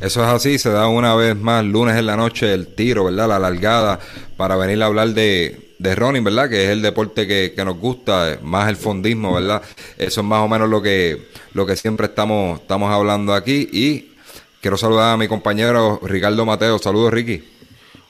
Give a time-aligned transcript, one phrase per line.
[0.00, 3.28] Eso es así, se da una vez más lunes en la noche el tiro, ¿verdad?
[3.28, 3.98] La largada
[4.36, 6.50] para venir a hablar de, de running, ¿verdad?
[6.50, 9.62] Que es el deporte que, que, nos gusta, más el fondismo, ¿verdad?
[9.96, 13.70] Eso es más o menos lo que, lo que siempre estamos, estamos hablando aquí.
[13.72, 14.12] Y
[14.60, 16.78] quiero saludar a mi compañero Ricardo Mateo.
[16.78, 17.42] Saludos, Ricky.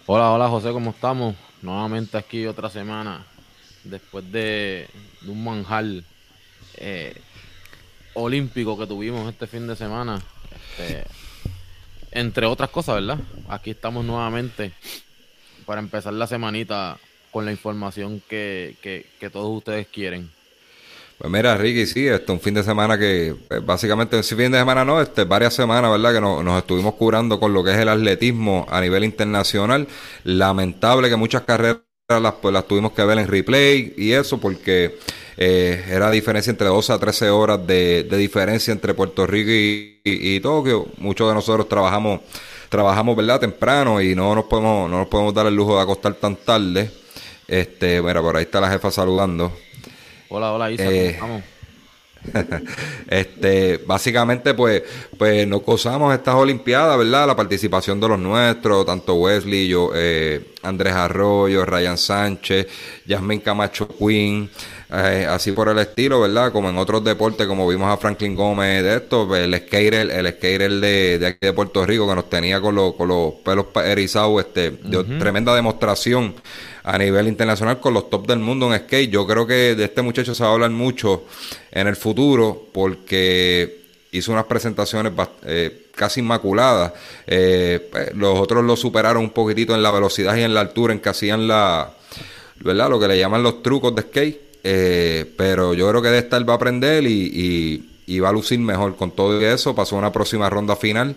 [0.07, 1.37] Hola, hola, José, ¿cómo estamos?
[1.63, 3.25] Nuevamente aquí otra semana,
[3.85, 4.89] después de,
[5.21, 5.85] de un manjar
[6.79, 7.15] eh,
[8.15, 10.21] olímpico que tuvimos este fin de semana.
[10.79, 11.05] Este,
[12.17, 13.19] entre otras cosas, ¿verdad?
[13.49, 14.73] Aquí estamos nuevamente
[15.67, 16.97] para empezar la semanita
[17.31, 20.31] con la información que, que, todos ustedes quieren.
[21.19, 24.59] Pues mira, Ricky, sí, este un fin de semana que pues, básicamente, ese fin de
[24.59, 26.15] semana no, este varias semanas, ¿verdad?
[26.15, 29.87] Que nos, estuvimos curando con lo que es el atletismo a nivel internacional.
[30.25, 34.97] Lamentable que muchas carreras las, pues, las tuvimos que ver en replay y eso porque
[35.37, 40.01] eh, era diferencia entre 12 a 13 horas de, de diferencia entre Puerto Rico y,
[40.05, 40.87] y, y, Tokio.
[40.99, 42.21] Muchos de nosotros trabajamos,
[42.69, 43.41] trabajamos, ¿verdad?
[43.41, 46.89] Temprano y no nos podemos, no nos podemos dar el lujo de acostar tan tarde.
[47.49, 49.53] Este, mira, por ahí está la jefa saludando.
[50.29, 51.43] Hola, hola, Isa, eh, vamos.
[53.09, 54.83] este, básicamente, pues,
[55.19, 57.27] pues nos gozamos estas Olimpiadas, ¿verdad?
[57.27, 62.67] La participación de los nuestros, tanto Wesley, yo, eh, Andrés Arroyo, Ryan Sánchez,
[63.07, 64.51] Yasmin Camacho Quinn,
[64.91, 66.53] eh, así por el estilo, ¿verdad?
[66.53, 70.73] Como en otros deportes, como vimos a Franklin Gómez de esto, el skater, el skater
[70.73, 74.45] de, de aquí de Puerto Rico que nos tenía con, los con los pelos erizados,
[74.45, 75.19] este, de uh -huh.
[75.19, 76.35] tremenda demostración
[76.85, 79.11] a nivel internacional con los top del mundo en skate.
[79.11, 81.25] Yo creo que de este muchacho se va a hablar mucho
[81.73, 85.13] en el futuro porque hizo unas presentaciones
[85.45, 86.93] eh, casi inmaculadas.
[87.27, 91.01] Eh, los otros lo superaron un poquitito en la velocidad y en la altura en
[91.01, 91.93] que hacían la,
[92.61, 92.91] ¿verdad?
[92.91, 94.41] Lo que le llaman los trucos de skate.
[94.69, 98.31] Eh, pero yo creo que de esta él va a aprender y, y, y va
[98.31, 99.75] a lucir mejor con todo eso.
[99.75, 101.15] Pasó una próxima ronda final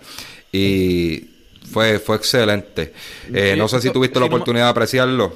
[0.52, 1.30] y
[1.72, 2.94] fue, fue excelente.
[3.34, 5.34] Eh, no sé si tuviste la oportunidad de apreciarlo.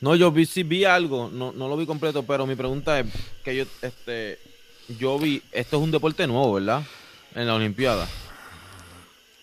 [0.00, 3.06] No, yo vi, sí vi algo, no, no lo vi completo, pero mi pregunta es
[3.44, 4.38] que yo, este,
[4.98, 6.82] yo vi, esto es un deporte nuevo, ¿verdad?
[7.34, 8.08] En la Olimpiada.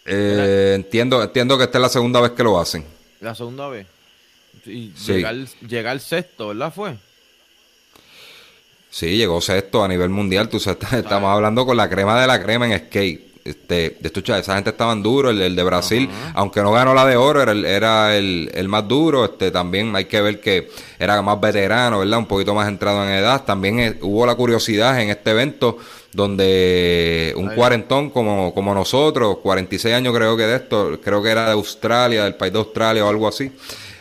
[0.05, 2.85] Eh, entiendo, entiendo que esta es la segunda vez que lo hacen.
[3.21, 3.87] La segunda vez.
[4.65, 5.13] Y sí.
[5.13, 5.35] llegar,
[5.67, 6.73] llegar sexto, ¿verdad?
[6.73, 6.97] Fue.
[8.89, 10.49] Sí, llegó sexto a nivel mundial.
[10.49, 14.39] Tú sabes, estamos hablando con la crema de la crema en skate este, de escucha,
[14.39, 16.31] esa gente estaban duro, el, el de Brasil, uh -huh.
[16.33, 19.95] aunque no ganó la de oro, era, el, era el, el, más duro, este, también
[19.95, 22.17] hay que ver que era más veterano, ¿verdad?
[22.17, 25.77] Un poquito más entrado en edad, también eh, hubo la curiosidad en este evento
[26.11, 27.55] donde un Ahí.
[27.55, 32.23] cuarentón como, como nosotros, 46 años creo que de esto, creo que era de Australia,
[32.23, 33.51] del país de Australia o algo así,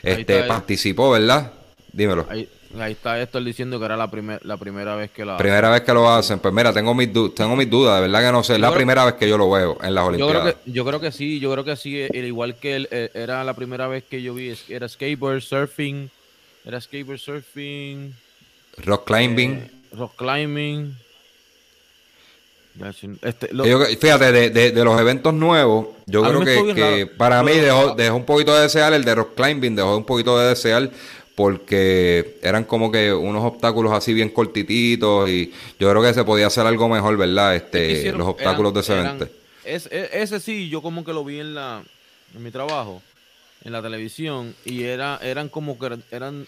[0.03, 1.53] este, participó, ¿verdad?
[1.93, 2.25] Dímelo.
[2.31, 5.71] Ahí, Ahí está Héctor diciendo que era la, primer, la primera vez que la Primera
[5.71, 6.39] vez que lo hacen.
[6.39, 8.55] Pues mira, tengo mis, tengo mis dudas, de verdad que no sé.
[8.55, 10.35] Es la creo, primera vez que yo lo veo en las Olimpiadas.
[10.35, 12.07] Yo creo que, yo creo que sí, yo creo que sí.
[12.13, 16.11] Igual que él, era la primera vez que yo vi, era skateboard, surfing,
[16.65, 18.15] era skateboard, surfing.
[18.79, 19.53] Rock climbing.
[19.53, 20.97] Eh, rock climbing.
[23.23, 23.65] Este, lo...
[23.65, 27.95] yo, fíjate, de, de, de, los eventos nuevos, yo creo que, que para mí dejó,
[27.95, 30.91] dejó un poquito de desear el de rock climbing, dejó un poquito de desear
[31.35, 36.47] porque eran como que unos obstáculos así bien cortititos y yo creo que se podía
[36.47, 37.57] hacer algo mejor, ¿verdad?
[37.57, 39.29] Este, hicieron, los obstáculos eran, de ese evento.
[39.65, 41.83] Es, es, ese sí, yo como que lo vi en la
[42.35, 43.03] en mi trabajo,
[43.65, 46.47] en la televisión y era eran como que eran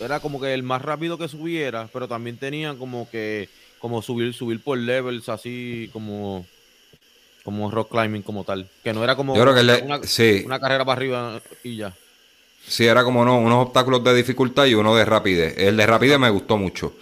[0.00, 4.34] era como que el más rápido que subiera, pero también tenían como que como subir
[4.34, 6.44] subir por levels así como
[7.44, 10.42] como rock climbing como tal, que no era como yo creo que le, una, sí.
[10.44, 11.94] una carrera para arriba y ya.
[12.66, 15.54] Sí, era como no, unos obstáculos de dificultad y uno de rapidez.
[15.58, 16.94] El de rapidez me gustó mucho.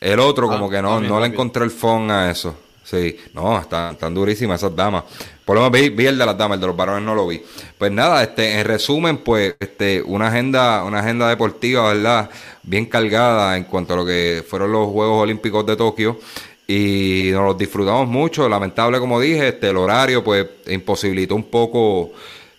[0.00, 2.56] El otro, ah, como que no, no le encontré el fondo a eso.
[2.82, 5.04] Sí, no, están, están durísimas esas damas.
[5.44, 7.28] Por lo menos vi, vi, el de las damas, el de los varones no lo
[7.28, 7.40] vi.
[7.78, 12.28] Pues nada, este, en resumen, pues, este, una agenda, una agenda deportiva, ¿verdad?
[12.64, 16.18] Bien cargada en cuanto a lo que fueron los Juegos Olímpicos de Tokio.
[16.66, 18.48] Y nos los disfrutamos mucho.
[18.48, 22.10] Lamentable, como dije, este, el horario, pues, imposibilitó un poco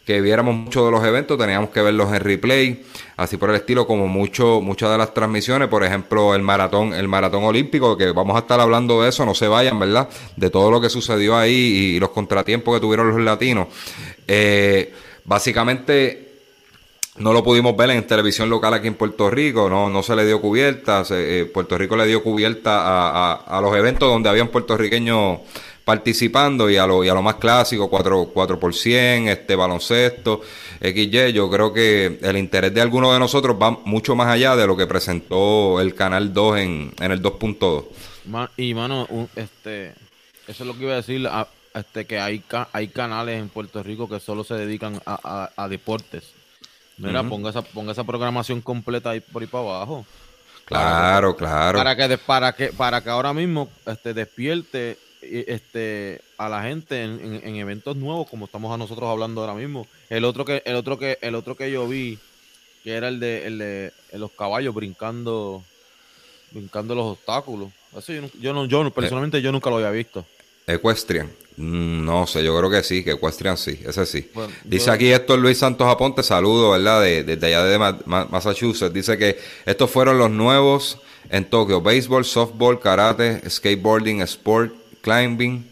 [0.06, 2.84] que viéramos muchos de los eventos, teníamos que verlos en replay,
[3.18, 7.08] así por el estilo, como mucho, muchas de las transmisiones, por ejemplo, el maratón, el
[7.08, 10.10] maratón olímpico, que vamos a estar hablando de eso, no se vayan, ¿verdad?
[10.36, 13.68] De todo lo que sucedió ahí y, los contratiempos que tuvieron los latinos.
[14.28, 14.92] Eh,
[15.24, 16.32] básicamente
[17.18, 20.26] no lo pudimos ver en televisión local aquí en Puerto Rico, no, no se le
[20.26, 25.40] dio cubierta, eh, Puerto Rico le dio cubierta a, a, los eventos donde habían puertorriqueños
[25.92, 30.40] participando y a lo, y a lo más clásico, 4, 4 por 100, este baloncesto,
[30.80, 34.66] XY, yo creo que el interés de algunos de nosotros va mucho más allá de
[34.66, 37.88] lo que presentó el Canal 2 en, en el 2.2.
[38.56, 39.06] Y mano,
[39.36, 39.90] este,
[40.48, 41.28] eso es lo que iba a decir,
[41.74, 42.42] este, que hay,
[42.72, 46.32] hay canales en Puerto Rico que solo se dedican a, a, deportes.
[47.00, 50.06] Mira, ponga, esa, ponga esa programación completa ahí por ahí para abajo.
[50.64, 51.80] Claro, claro.
[51.80, 57.56] Para que, para que, para que ahora mismo este, despierte este a la gente en,
[57.56, 61.18] eventos nuevos como estamos a nosotros hablando ahora mismo el otro que el otro que
[61.22, 62.18] el otro que yo vi
[62.84, 65.64] que era el de, el de los caballos brincando
[66.52, 70.26] brincando los obstáculos eso yo, no yo personalmente yo nunca lo había visto
[70.68, 71.28] Equestrian
[71.58, 74.30] mm, no sé, yo creo que sí, que Equestrian sí, ese sí.
[74.64, 77.02] Dice aquí esto Luis Santos Aponte, saludo, ¿verdad?
[77.02, 78.94] Desde de, allá de Massachusetts.
[78.94, 85.66] Dice que estos fueron los nuevos en Tokio: béisbol, softball, karate, skateboarding, sport, climbing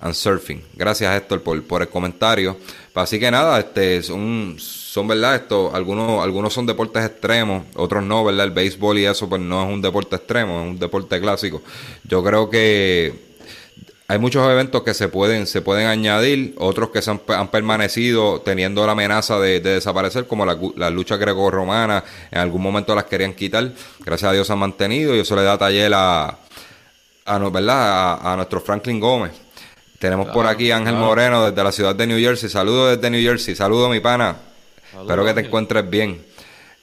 [0.00, 0.62] and surfing.
[0.74, 2.56] Gracias Héctor por, por el comentario.
[2.94, 8.24] Así que nada, este son, son verdad esto, algunos, algunos son deportes extremos, otros no,
[8.24, 8.46] ¿verdad?
[8.46, 11.62] El béisbol y eso pues no es un deporte extremo, es un deporte clásico.
[12.04, 13.12] Yo creo que
[14.06, 18.86] hay muchos eventos que se pueden, se pueden añadir, otros que se han, permanecido teniendo
[18.86, 23.72] la amenaza de, desaparecer, como la, la lucha greco-romana, en algún momento las querían quitar,
[24.04, 26.38] gracias a Dios se han mantenido y eso le da taller a,
[27.24, 28.18] a, ¿verdad?
[28.22, 29.32] A, nuestro Franklin Gómez.
[29.98, 32.50] Tenemos por aquí Ángel Moreno desde la ciudad de New Jersey.
[32.50, 33.54] Saludos desde New Jersey.
[33.54, 34.36] Saludos, mi pana.
[35.00, 36.22] Espero que te encuentres bien.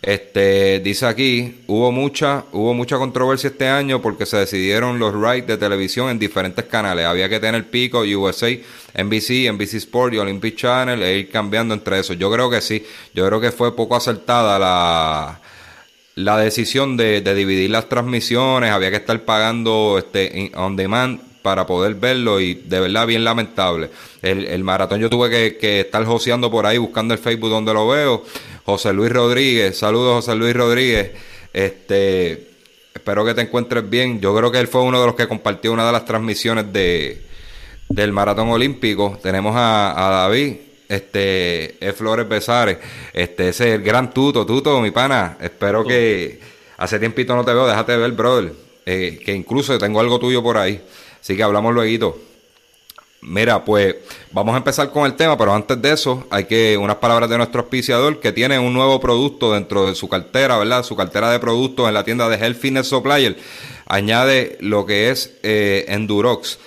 [0.01, 5.45] Este dice aquí, hubo mucha, hubo mucha controversia este año porque se decidieron los rights
[5.45, 7.05] de televisión en diferentes canales.
[7.05, 11.99] Había que tener Pico, USA, NBC, NBC Sport y Olympic Channel e ir cambiando entre
[11.99, 12.17] esos.
[12.17, 12.83] Yo creo que sí.
[13.13, 15.39] Yo creo que fue poco acertada la
[16.15, 21.95] la decisión de, dividir las transmisiones, había que estar pagando este on demand para poder
[21.95, 23.89] verlo y de verdad bien lamentable.
[24.21, 28.23] El, maratón yo tuve que, estar joseando por ahí buscando el Facebook donde lo veo.
[28.65, 31.11] José Luis Rodríguez, saludos José Luis Rodríguez.
[31.53, 32.49] Este,
[32.93, 34.21] espero que te encuentres bien.
[34.21, 37.23] Yo creo que él fue uno de los que compartió una de las transmisiones de,
[37.89, 39.17] del maratón olímpico.
[39.23, 42.77] Tenemos a David este, es Flores Besares,
[43.13, 46.39] este, ese es el gran tuto, tuto, mi pana, espero que
[46.77, 48.51] hace tiempito no te veo, déjate ver, brother,
[48.85, 50.81] eh, que incluso tengo algo tuyo por ahí,
[51.21, 52.17] así que hablamos luego.
[53.23, 53.95] Mira, pues
[54.31, 57.37] vamos a empezar con el tema, pero antes de eso hay que unas palabras de
[57.37, 60.83] nuestro auspiciador que tiene un nuevo producto dentro de su cartera, ¿verdad?
[60.83, 63.37] Su cartera de productos en la tienda de Health Fitness Supplier.
[63.85, 66.57] Añade lo que es eh, Endurox.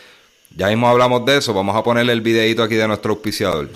[0.57, 3.71] Ya mismo hablamos de eso, vamos a ponerle el videito aquí de nuestro auspiciador.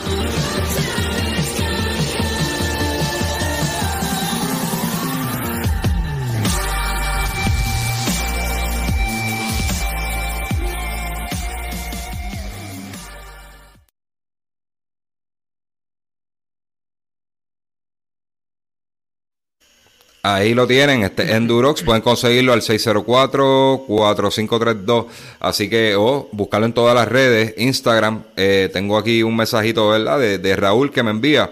[20.34, 25.06] Ahí lo tienen, este Endurox, pueden conseguirlo al 604-4532.
[25.40, 28.24] Así que, o buscarlo en todas las redes, Instagram.
[28.36, 30.18] Eh, tengo aquí un mensajito, ¿verdad?
[30.18, 31.50] De, de Raúl que me envía.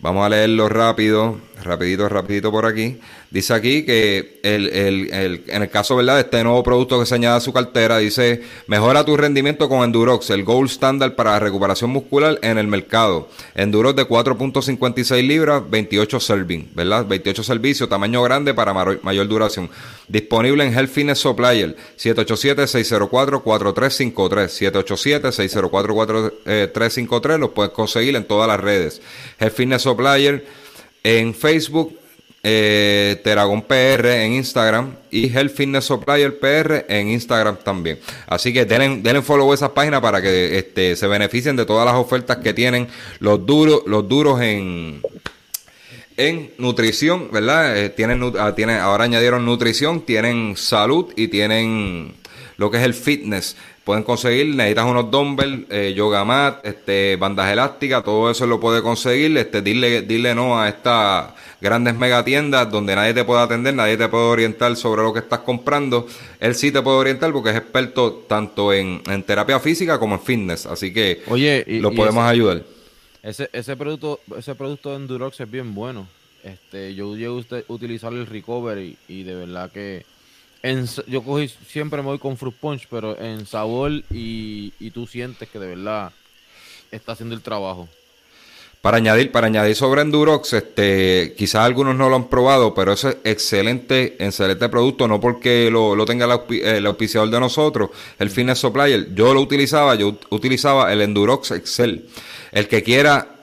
[0.00, 2.98] Vamos a leerlo rápido, rapidito, rapidito por aquí.
[3.30, 6.16] Dice aquí que el, el, el, en el caso ¿verdad?
[6.16, 9.84] de este nuevo producto que se añade a su cartera, dice, mejora tu rendimiento con
[9.84, 13.28] Endurox, el gold standard para recuperación muscular en el mercado.
[13.54, 17.06] Endurox de 4.56 libras, 28 serving, ¿verdad?
[17.06, 19.70] 28 servicios, tamaño grande para mayor duración.
[20.08, 24.82] Disponible en Health Fitness Supplier, 787-604-4353,
[26.44, 29.00] 787-604-4353, los puedes conseguir en todas las redes.
[29.38, 30.61] Health Fitness Supplier
[31.02, 31.98] en Facebook,
[32.42, 37.98] eh, PR en Instagram y Health Fitness Supplier PR en Instagram también.
[38.26, 41.86] Así que denle, denle follow a esas páginas para que este, se beneficien de todas
[41.86, 42.88] las ofertas que tienen
[43.20, 45.00] los duros, los duros en,
[46.16, 47.76] en nutrición, ¿verdad?
[47.76, 52.14] Eh, tienen, ah, tienen, ahora añadieron nutrición, tienen salud y tienen
[52.56, 53.56] lo que es el fitness.
[53.84, 58.80] Pueden conseguir, necesitas unos dumbbells, eh, yoga mat, este, bandas elásticas, todo eso lo puede
[58.80, 59.36] conseguir.
[59.36, 64.08] Este, dile, dile no a estas grandes megatiendas donde nadie te puede atender, nadie te
[64.08, 66.06] puede orientar sobre lo que estás comprando.
[66.38, 70.66] Él sí te puede orientar porque es experto tanto en, terapia física como en fitness,
[70.66, 72.62] así que Oye, lo podemos ayudar.
[73.22, 76.06] Ese, ese producto, ese producto de Endurox es bien bueno.
[76.42, 80.04] Este, yo llego a utilizar el recovery y de verdad que
[80.62, 85.06] en, yo cogí, siempre me voy con fruit punch, pero en sabor y, y tú
[85.06, 86.12] sientes que de verdad
[86.90, 87.88] está haciendo el trabajo.
[88.82, 93.04] Para añadir, para añadir sobre Endurox, este, quizás algunos no lo han probado, pero es
[93.22, 99.14] excelente, excelente producto, no porque lo, lo tenga el, auspiciador de nosotros, el Fitness Supplier.
[99.14, 102.08] Yo lo utilizaba, yo utilizaba el Endurox Excel.
[102.50, 103.41] El que quiera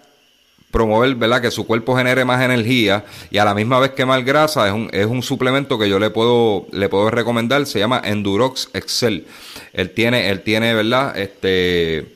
[0.71, 1.41] promover, ¿verdad?
[1.41, 4.89] Que su cuerpo genere más energía y a la misma vez quemar grasa, es un,
[4.91, 9.25] es un suplemento que yo le puedo, le puedo recomendar, se llama Endurox Excel.
[9.73, 11.17] Él tiene, él tiene, ¿verdad?
[11.17, 12.15] Este,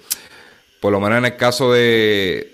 [0.79, 2.53] por lo menos en el caso de,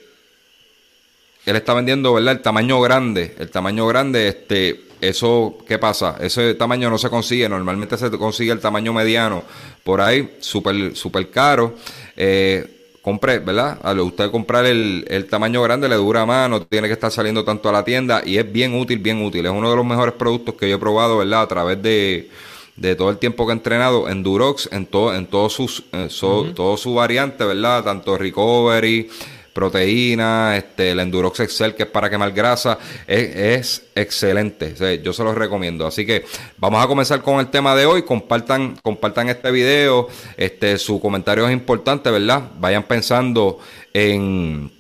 [1.46, 2.34] él está vendiendo, ¿verdad?
[2.34, 6.18] El tamaño grande, el tamaño grande, este, eso, ¿qué pasa?
[6.20, 9.44] Ese tamaño no se consigue, normalmente se consigue el tamaño mediano,
[9.84, 11.76] por ahí, súper, súper caro.
[12.16, 13.80] Eh, compre, ¿verdad?
[13.84, 17.44] A usted comprar el, el, tamaño grande le dura más, no tiene que estar saliendo
[17.44, 19.46] tanto a la tienda y es bien útil, bien útil.
[19.46, 21.42] Es uno de los mejores productos que yo he probado, ¿verdad?
[21.42, 22.30] A través de,
[22.76, 26.10] de todo el tiempo que he entrenado en Durox, en todo, en todos sus, en
[26.54, 27.84] todo su variante, ¿verdad?
[27.84, 29.10] Tanto recovery,
[29.54, 32.78] proteína, este, el Endurox Excel, que es para quemar grasa,
[33.08, 34.74] es, excelente.
[35.04, 35.86] yo se los recomiendo.
[35.86, 36.26] Así que
[36.58, 38.04] vamos a comenzar con el tema de hoy.
[38.04, 40.08] Compartan, compartan este video.
[40.38, 42.44] Este, su comentario es importante, ¿verdad?
[42.60, 43.60] Vayan pensando
[43.94, 44.72] en,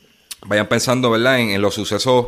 [0.45, 1.39] vayan pensando, ¿verdad?
[1.39, 2.27] En, los sucesos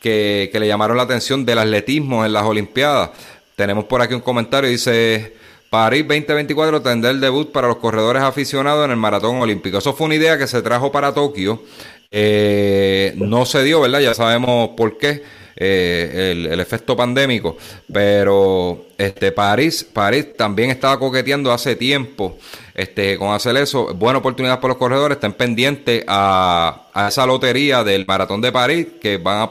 [0.00, 3.10] que, que le llamaron la atención del atletismo en las Olimpiadas.
[3.56, 5.34] Tenemos por aquí un comentario, dice
[5.70, 9.78] París 2024 tendrá el debut para los corredores aficionados en el maratón olímpico.
[9.78, 11.62] Eso fue una idea que se trajo para Tokio.
[12.10, 14.00] Eh, no se dio, ¿verdad?
[14.00, 15.22] Ya sabemos por qué.
[15.60, 17.56] Eh, el, efecto pandémico,
[17.92, 22.38] pero este París, París también estaba coqueteando hace tiempo
[22.74, 23.92] este, con hacer eso.
[23.92, 28.86] Buena oportunidad para los corredores, estén pendientes a, a esa lotería del maratón de París
[29.00, 29.50] que van a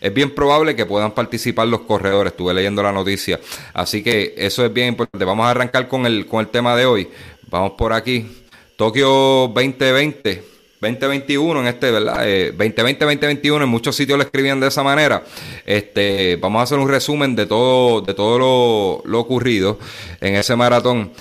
[0.00, 2.32] es bien probable que puedan participar los corredores.
[2.32, 3.40] Estuve leyendo la noticia.
[3.72, 5.24] Así que eso es bien importante.
[5.24, 7.08] Vamos a arrancar con el, con el tema de hoy.
[7.48, 8.44] Vamos por aquí.
[8.76, 10.56] Tokio 2020.
[10.80, 12.26] 2021 en este, ¿verdad?
[12.26, 15.22] 2020-2021 eh, en muchos sitios lo escribían de esa manera.
[15.64, 19.78] Este, vamos a hacer un resumen de todo, de todo lo, lo ocurrido
[20.20, 21.12] en ese maratón.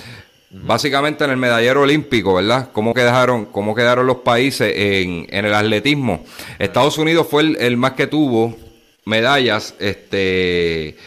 [0.52, 2.70] Básicamente en el medallero olímpico, ¿verdad?
[2.72, 6.24] ¿Cómo quedaron, cómo quedaron los países en, en el atletismo?
[6.60, 8.56] Estados Unidos fue el, más que tuvo
[9.06, 10.98] medallas este,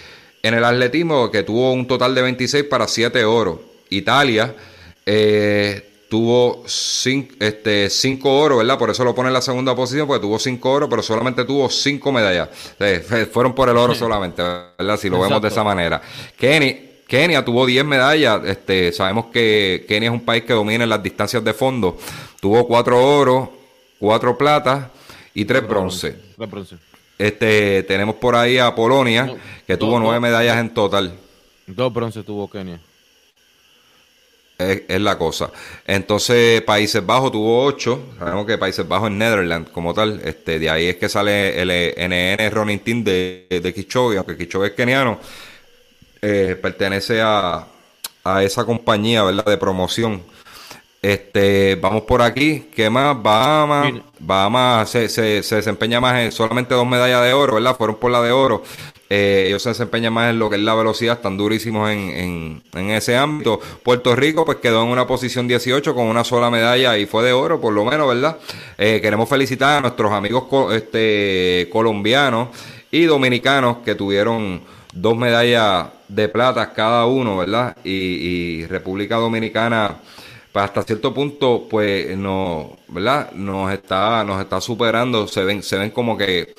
[0.43, 3.63] en el atletismo, que tuvo un total de 26 para 7 oro.
[3.91, 4.55] Italia
[5.05, 8.79] eh, tuvo 5 este, cinco oro, ¿verdad?
[8.79, 11.69] Por eso lo pone en la segunda posición, porque tuvo 5 oro, pero solamente tuvo
[11.69, 12.49] 5 medallas.
[13.33, 14.99] fueron por el oro solamente, ¿verdad?
[14.99, 16.01] Si lo vemos de esa manera.
[16.37, 18.43] Kenny, Kenia tuvo 10 medallas.
[18.45, 21.97] Este, sabemos que Kenia es un país que domina en las distancias de fondo.
[22.41, 23.53] Tuvo 4 oro,
[23.99, 24.91] 4 plata
[25.35, 26.17] y 3 bronce.
[27.19, 31.13] Este, tenemos por ahí a Polonia, que tuvo 9 medallas en total.
[31.67, 32.81] Dos bronce tuvo Kenia.
[34.57, 35.53] Es, la cosa.
[35.87, 38.15] Entonces, Países Bajos tuvo 8.
[38.19, 40.21] Sabemos que Países Bajos es Netherlands como tal.
[40.25, 44.67] Este, de ahí es que sale el NN Running Team de, de Kichogi, aunque Kichogi
[44.67, 45.21] es keniano
[46.21, 47.67] eh, pertenece a,
[48.25, 49.45] a, esa compañía, ¿verdad?
[49.45, 50.23] De promoción.
[51.01, 52.69] Este, vamos por aquí.
[52.75, 53.21] ¿Qué más?
[53.23, 53.93] Bahamas.
[54.19, 57.77] Bahamas se, se, se, desempeña más en solamente dos medallas de oro, ¿verdad?
[57.77, 58.63] Fueron por la de oro.
[59.11, 62.63] Eh, ellos se desempeñan más en lo que es la velocidad, están durísimos en, en,
[62.75, 63.59] en, ese ámbito.
[63.83, 67.33] Puerto Rico pues quedó en una posición 18 con una sola medalla y fue de
[67.33, 68.37] oro por lo menos, ¿verdad?
[68.77, 72.49] Eh, queremos felicitar a nuestros amigos este, colombianos
[72.91, 74.61] y dominicanos que tuvieron
[74.93, 77.77] dos medallas de plata cada uno, ¿verdad?
[77.85, 79.97] Y, República Dominicana,
[80.53, 83.33] pues hasta cierto punto, pues no, ¿verdad?
[83.33, 86.55] Nos está, nos está superando, se ven, se ven como que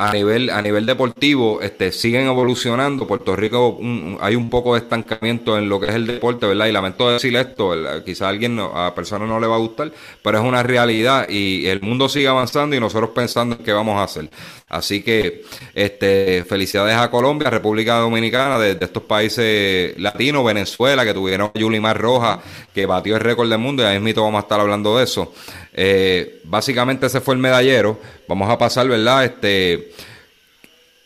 [0.00, 3.06] a nivel, a nivel deportivo, este, siguen evolucionando.
[3.06, 3.78] Puerto Rico
[4.20, 6.66] hay un poco de estancamiento en lo que es el deporte, ¿verdad?
[6.66, 9.92] Y lamento decir esto, quizá a alguien, a personas no le va a gustar,
[10.22, 13.96] pero es una realidad y el mundo sigue avanzando y nosotros pensando en qué vamos
[13.96, 14.30] a hacer.
[14.68, 15.44] Así que,
[15.74, 21.98] este, felicidades a Colombia, República Dominicana, de, estos países latinos, Venezuela, que tuvieron a Yulimar
[21.98, 22.40] Roja,
[22.74, 25.32] que batió el récord del mundo, y ahí mismo vamos a estar hablando de eso.
[25.72, 27.98] Eh, básicamente ese fue el medallero.
[28.28, 29.24] Vamos a pasar, ¿verdad?
[29.24, 29.92] Este,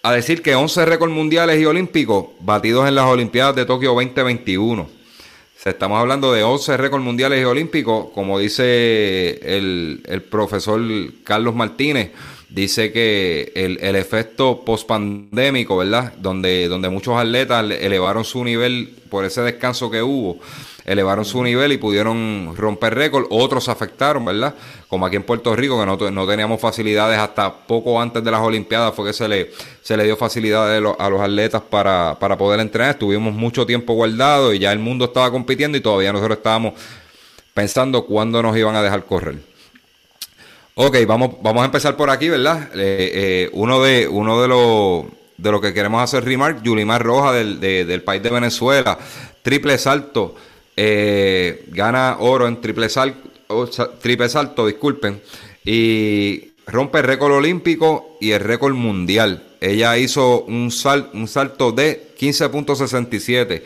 [0.02, 4.88] a decir que 11 récords mundiales y olímpicos batidos en las Olimpiadas de Tokio 2021.
[5.57, 10.81] Se estamos hablando de 11 récords mundiales y olímpicos, como dice el, el profesor
[11.23, 12.11] Carlos Martínez,
[12.54, 16.12] dice que el, el efecto pospandémico, ¿verdad?
[16.18, 20.38] Donde, donde muchos atletas elevaron su nivel por ese descanso que hubo,
[20.85, 23.26] elevaron su nivel y pudieron romper récord.
[23.30, 24.54] Otros afectaron, ¿verdad?
[24.88, 28.40] Como aquí en Puerto Rico, que no, no, teníamos facilidades hasta poco antes de las
[28.40, 29.50] Olimpiadas, fue que se le,
[29.82, 32.92] se le dio facilidades a los atletas para, para poder entrenar.
[32.92, 36.75] Estuvimos mucho tiempo guardados y ya el mundo estaba compitiendo y todavía nosotros estábamos
[37.54, 39.51] pensando cuándo nos iban a dejar correr.
[40.75, 42.71] Ok, vamos, vamos a empezar por aquí, ¿verdad?
[42.75, 45.05] Eh, eh, uno de, uno de los
[45.37, 48.99] de lo que queremos hacer remark, Yulimar Roja del, del país de Venezuela,
[49.43, 50.35] triple salto,
[50.76, 53.69] eh, gana oro en triple salto,
[54.00, 55.21] triple salto, disculpen,
[55.64, 59.43] y rompe el récord olímpico y el récord mundial.
[59.61, 63.62] Ella hizo un, sal, un salto de 15.67,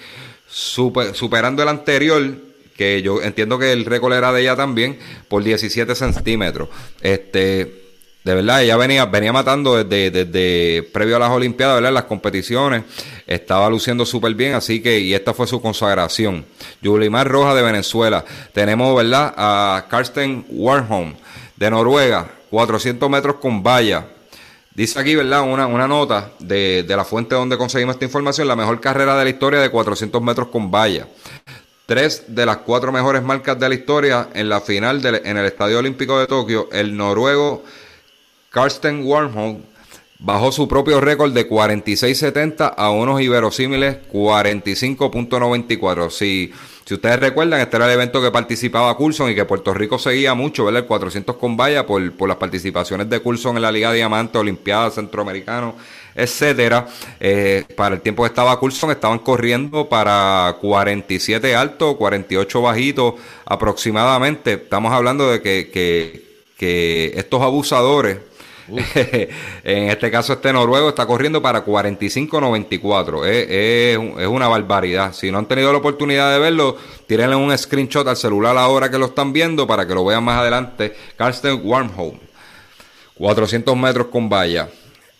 [0.48, 2.45] superando el anterior
[2.76, 6.68] que yo entiendo que el récord era de ella también, por 17 centímetros.
[7.00, 7.86] Este,
[8.26, 11.92] de verdad, ella venía, venía matando desde, desde previo a las Olimpiadas, ¿verdad?
[11.92, 12.82] Las competiciones,
[13.24, 16.44] estaba luciendo súper bien, así que, y esta fue su consagración.
[16.82, 18.24] Yulimar Roja de Venezuela.
[18.52, 19.32] Tenemos, ¿verdad?
[19.36, 21.14] A Karsten Warholm
[21.54, 24.06] de Noruega, 400 metros con valla.
[24.74, 25.42] Dice aquí, ¿verdad?
[25.42, 29.22] Una, una nota de, de la fuente donde conseguimos esta información, la mejor carrera de
[29.22, 31.06] la historia de 400 metros con valla
[31.86, 35.78] tres de las cuatro mejores marcas de la historia en la final en el Estadio
[35.78, 37.64] Olímpico de Tokio, el noruego
[38.50, 39.62] Karsten Warholm
[40.18, 46.10] bajó su propio récord de 46.70 a unos iberosímiles 45.94.
[46.10, 46.52] Si,
[46.84, 50.34] si ustedes recuerdan, este era el evento que participaba Coulson y que Puerto Rico seguía
[50.34, 50.82] mucho, ¿verdad?
[50.82, 54.90] El 400 con valla por, por las participaciones de Coulson en la Liga Diamante, Olimpiada,
[54.90, 55.76] Centroamericano
[56.16, 56.86] etcétera.
[57.20, 64.54] Eh, para el tiempo que estaba Coulson, estaban corriendo para 47 alto, 48 bajito aproximadamente.
[64.54, 65.70] Estamos hablando de que,
[66.58, 68.18] que, estos abusadores.
[69.62, 73.24] en este caso, este noruego está corriendo para 45.94.
[73.24, 75.12] Es, es, es, una barbaridad.
[75.12, 78.98] Si no han tenido la oportunidad de verlo, tírenle un screenshot al celular ahora que
[78.98, 80.96] lo están viendo para que lo vean más adelante.
[81.16, 82.18] Carsten Wormhole.
[83.14, 84.68] 400 metros con valla.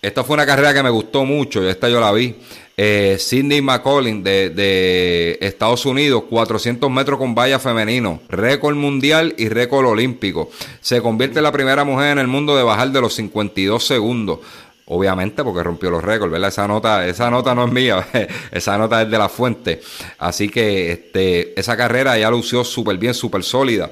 [0.07, 2.33] Esta fue una carrera que me gustó mucho, esta yo la vi.
[2.77, 9.85] Eh, Sidney McCollin de, Estados Unidos, 400 metros con valla femenino, récord mundial y récord
[9.85, 10.49] olímpico.
[10.81, 14.39] Se convierte en la primera mujer en el mundo de bajar de los 52 segundos.
[14.85, 16.51] Obviamente porque rompió los récords, ¿verdad?
[16.51, 18.07] Esa nota, esa nota no es mía,
[18.53, 19.81] esa nota es de la fuente.
[20.19, 23.91] Así que este, esa carrera ya lució súper bien, súper sólida.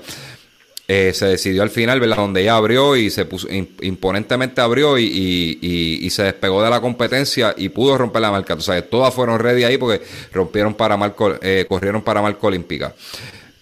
[0.86, 2.16] Eh, se decidió al final, ¿verdad?
[2.16, 7.70] Donde ella abrió y se puso imponentemente abrió y, se despegó de la competencia y
[7.70, 8.54] pudo romper la marca.
[8.54, 12.94] O sea, todas fueron ready ahí porque rompieron para marco, eh, corrieron para marca olímpica.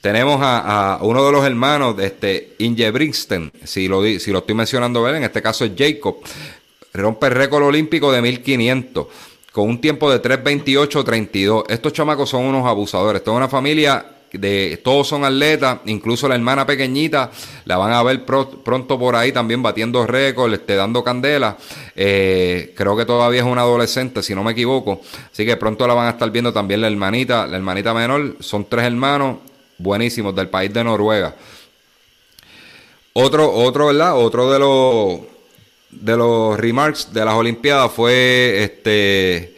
[0.01, 4.57] Tenemos a, uno de los hermanos de este Inge Brixton, si lo, si lo estoy
[4.57, 5.19] mencionando, ¿verdad?
[5.19, 6.17] En este caso es Jacob.
[6.93, 9.07] Rompe el récord olímpico de 1500
[9.53, 11.67] con un tiempo de 3.28.32.
[11.69, 13.23] Estos chamacos son unos abusadores.
[13.23, 17.31] Toda una familia de todos son atletas, incluso la hermana pequeñita
[17.67, 21.57] la van a ver pronto por ahí también batiendo récords, este, dando candela.
[21.95, 25.01] Eh, creo que todavía es una adolescente, si no me equivoco.
[25.31, 28.37] Así que pronto la van a estar viendo también la hermanita, la hermanita menor.
[28.41, 29.39] Son tres hermanos
[29.79, 31.35] buenísimos del país de Noruega.
[33.15, 34.17] Otro, otro, ¿verdad?
[34.17, 35.33] Otro de los
[35.91, 39.57] de los remarks de las Olimpiadas fue este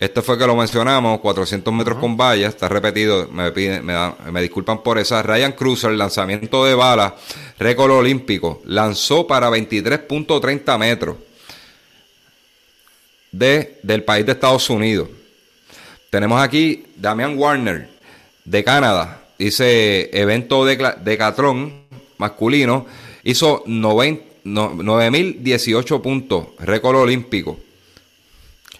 [0.00, 4.82] esto fue que lo mencionamos, 400 metros con valla, está repetido, me, piden, me, disculpan
[4.82, 5.22] por esa.
[5.22, 7.14] Ryan Cruiser, lanzamiento de bala,
[7.58, 11.16] récord olímpico, lanzó para 23.30 metros
[13.30, 15.10] de, del país de Estados Unidos.
[16.08, 17.90] Tenemos aquí Damian Warner,
[18.46, 21.82] de Canadá, dice evento de Decatlón
[22.16, 22.86] masculino,
[23.22, 27.58] hizo 9.018 puntos, récord olímpico.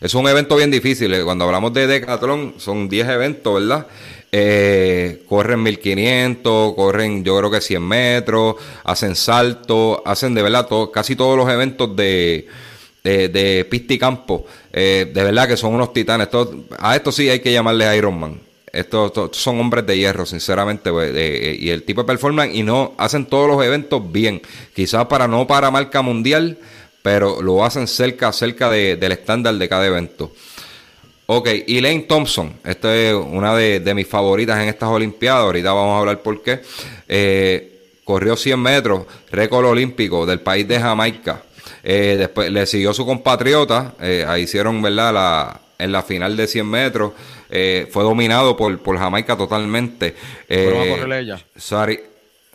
[0.01, 1.13] Es un evento bien difícil.
[1.13, 3.87] Eh, cuando hablamos de Decathlon, son 10 eventos, ¿verdad?
[4.33, 11.17] Eh, corren 1500, corren yo creo que 100 metros, hacen salto, hacen de verdad casi
[11.17, 12.47] todos los eventos de,
[13.03, 14.47] de, pista y campo.
[14.73, 16.29] Eh, de verdad que son unos titanes.
[16.79, 18.41] a esto sí hay que llamarles Iron Man.
[18.73, 23.27] Estos, son hombres de hierro, sinceramente, pues, y el tipo de performance, y no hacen
[23.27, 24.41] todos los eventos bien.
[24.75, 26.57] Quizás para no para marca mundial,
[27.03, 30.33] pero lo hacen cerca, cerca del estándar de cada evento.
[31.33, 36.01] Ok, Elaine Thompson, esta es una de, mis favoritas en estas Olimpiadas, ahorita vamos a
[36.01, 36.61] hablar por qué.
[37.07, 41.43] Eh, corrió 100 metros, récord olímpico del país de Jamaica.
[41.85, 45.15] Eh, después le siguió su compatriota, eh, ahí hicieron, ¿verdad?
[45.15, 47.13] La, en la final de 100 metros,
[47.49, 50.17] fue dominado por, por Jamaica totalmente.
[50.49, 51.41] ¿Cómo a correr ella?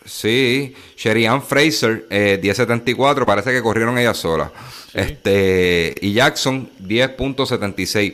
[0.06, 4.52] Sí, Sherian Fraser, eh, 10.74, parece que corrieron ella sola.
[4.94, 8.14] Este, y Jackson, 10.76.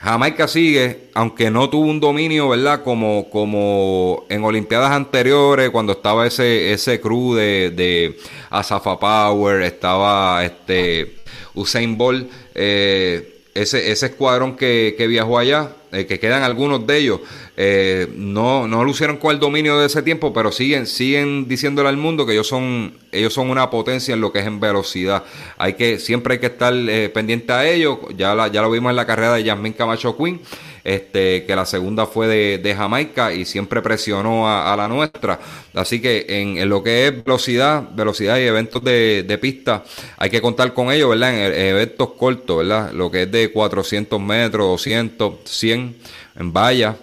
[0.00, 2.84] Jamaica sigue, aunque no tuvo un dominio, ¿verdad?
[2.84, 8.16] Como, como en Olimpiadas anteriores, cuando estaba ese, ese crew de, de
[8.48, 11.16] Asafa Power, estaba este
[11.54, 16.98] Usain Bolt, eh, ese, ese escuadrón que, que viajó allá, eh, que quedan algunos de
[16.98, 17.20] ellos,
[17.56, 21.96] eh, no, no lucieron con el dominio de ese tiempo, pero siguen, siguen diciéndole al
[21.96, 25.24] mundo que ellos son, ellos son una potencia en lo que es en velocidad.
[25.56, 27.98] Hay que, siempre hay que estar eh, pendiente a ellos.
[28.16, 30.40] Ya, ya lo vimos en la carrera de Yasmin Camacho Quinn,
[30.84, 35.40] este, que la segunda fue de, Jamaica y siempre presionó a, la nuestra.
[35.74, 39.84] Así que en, lo que es velocidad, velocidad y eventos de, de pista,
[40.16, 41.34] hay que contar con ellos, ¿verdad?
[41.34, 42.92] En, en eventos cortos, ¿verdad?
[42.92, 45.96] Lo que es de 400 metros, 200, 100
[46.36, 46.96] en valla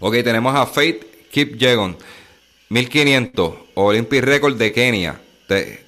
[0.00, 1.96] Ok, tenemos a Faith Kipyegon,
[2.68, 5.20] 1500, Olympic Record de Kenia.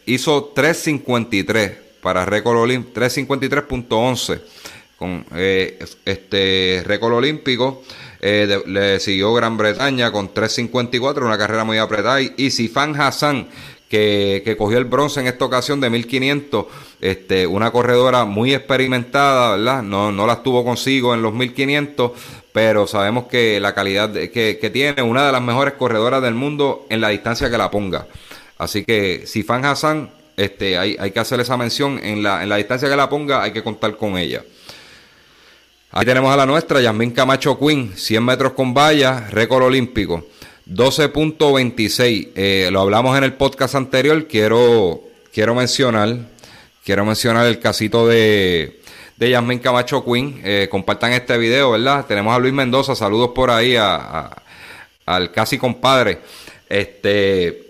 [0.07, 4.40] hizo 353 para récord olímpico, 353.11
[5.01, 7.83] con eh, este récord olímpico.
[8.21, 12.21] Eh, le siguió Gran Bretaña con 354, una carrera muy apretada.
[12.21, 13.49] Y Sifan Hassan,
[13.89, 16.67] que, que, cogió el bronce en esta ocasión de 1500,
[17.01, 19.83] este, una corredora muy experimentada, ¿verdad?
[19.83, 22.13] No, no la tuvo consigo en los 1500,
[22.53, 26.85] pero sabemos que la calidad que, que tiene, una de las mejores corredoras del mundo
[26.91, 28.07] en la distancia que la ponga.
[28.59, 32.51] Así que si Fan Hassan, este, hay, hay que hacer esa mención, en la, en
[32.51, 34.43] la distancia que la ponga hay que contar con ella.
[35.92, 40.24] Ahí tenemos a la nuestra, Yasmin Camacho Quinn, 100 metros con valla, récord olímpico,
[40.68, 42.29] 12.26.
[42.37, 46.16] Eh, lo hablamos en el podcast anterior, quiero, quiero mencionar,
[46.85, 48.81] quiero mencionar el casito de,
[49.16, 50.40] de Camacho Queen.
[50.44, 52.07] Eh, compartan este video, ¿verdad?
[52.07, 54.31] Tenemos a Luis Mendoza, saludos por ahí a,
[55.07, 56.20] al casi compadre.
[56.68, 57.64] Este,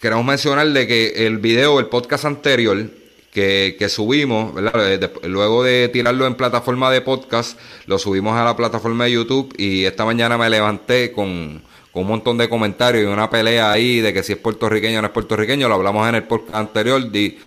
[0.00, 3.03] queremos mencionar de que el video, el podcast anterior
[3.34, 4.94] que, que subimos, ¿verdad?
[4.94, 9.52] Eh, luego de tirarlo en plataforma de podcast, lo subimos a la plataforma de YouTube
[9.58, 11.60] y esta mañana me levanté con,
[11.92, 15.02] con un montón de comentarios y una pelea ahí de que si es puertorriqueño o
[15.02, 17.10] no es puertorriqueño, lo hablamos en el podcast anterior.
[17.10, 17.38] Di,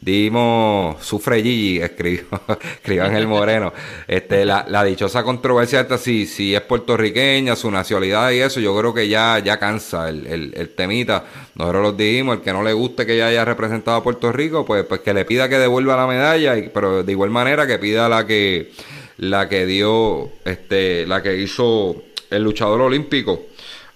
[0.00, 2.22] Dimos, sufre Gigi, escribió,
[2.76, 3.72] escribió Ángel Moreno.
[4.06, 8.78] Este, la, la dichosa controversia esta, si, si es puertorriqueña, su nacionalidad y eso, yo
[8.78, 11.24] creo que ya, ya cansa el, el, temita.
[11.56, 14.64] Nosotros los dijimos, el que no le guste que ella haya representado a Puerto Rico,
[14.64, 18.08] pues, pues que le pida que devuelva la medalla, pero de igual manera que pida
[18.08, 18.70] la que,
[19.16, 23.42] la que dio, este, la que hizo el luchador olímpico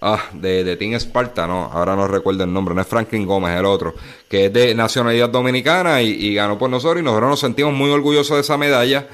[0.03, 3.59] ah, de, de Team Sparta, no, ahora no recuerdo el nombre, no es Franklin Gómez,
[3.59, 3.95] el otro,
[4.29, 8.37] que es de nacionalidad dominicana y, ganó por nosotros y nosotros nos sentimos muy orgullosos
[8.37, 9.07] de esa medalla,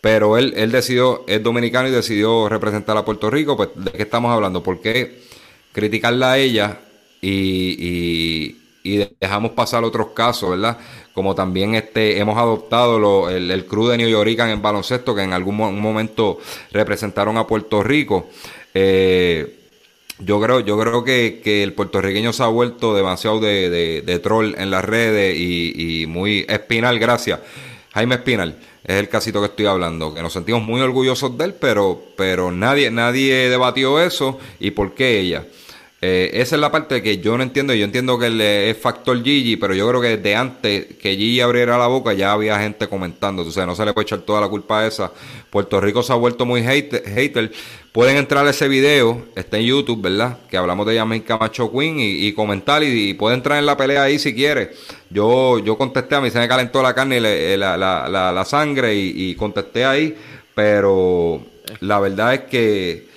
[0.00, 4.02] pero él, él decidió, es dominicano y decidió representar a Puerto Rico, pues ¿de qué
[4.02, 4.62] estamos hablando?
[4.62, 5.20] ¿Por qué
[5.72, 6.78] criticarla a ella
[7.20, 10.78] y, y, dejamos pasar otros casos, verdad?
[11.12, 15.22] Como también este, hemos adoptado lo, el, el crew de New York en baloncesto, que
[15.22, 16.38] en algún momento
[16.72, 18.28] representaron a Puerto Rico.
[18.72, 19.57] Eh,
[20.20, 24.54] yo creo, yo creo que, que, el puertorriqueño se ha vuelto demasiado de, de, troll
[24.58, 27.40] en las redes y, y, muy espinal, gracias.
[27.92, 31.54] Jaime Espinal es el casito que estoy hablando, que nos sentimos muy orgullosos de él,
[31.54, 35.44] pero, pero nadie, nadie debatió eso y por qué ella.
[36.00, 37.74] Eh, esa es la parte que yo no entiendo.
[37.74, 41.76] Yo entiendo que es factor Gigi, pero yo creo que desde antes que Gigi abriera
[41.76, 43.42] la boca ya había gente comentando.
[43.42, 45.10] O sea, no se le puede echar toda la culpa a esa.
[45.50, 47.50] Puerto Rico se ha vuelto muy hater.
[47.90, 50.38] Pueden entrar a ese video, está en YouTube, ¿verdad?
[50.48, 54.20] Que hablamos de Yamin Camacho Queen y, comentar y, puede entrar en la pelea ahí
[54.20, 54.70] si quiere.
[55.10, 57.20] Yo, yo contesté, a mí se me calentó la carne y
[57.56, 60.14] la, la, la, la, sangre y, y contesté ahí,
[60.54, 61.42] pero
[61.80, 63.07] la verdad es que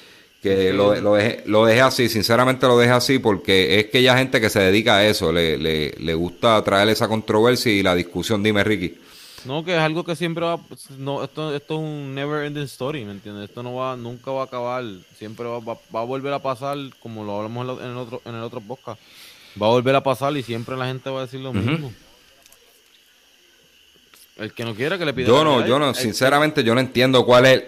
[0.41, 4.17] que lo, lo, dejé, lo dejé así, sinceramente lo dejé así porque es que hay
[4.17, 7.93] gente que se dedica a eso, le, le, le gusta traer esa controversia y la
[7.93, 8.97] discusión, dime Ricky.
[9.45, 10.59] No, que es algo que siempre va,
[10.97, 13.49] no, esto, esto es un never ending story, ¿me entiendes?
[13.49, 14.83] Esto no va, nunca va a acabar,
[15.17, 18.41] siempre va, va, a volver a pasar, como lo hablamos en el otro, en el
[18.41, 18.99] otro podcast,
[19.61, 21.91] va a volver a pasar y siempre la gente va a decir lo mismo.
[24.37, 25.27] El que no quiera que le pida.
[25.27, 27.63] Yo no, yo no, sinceramente yo no entiendo cuál es.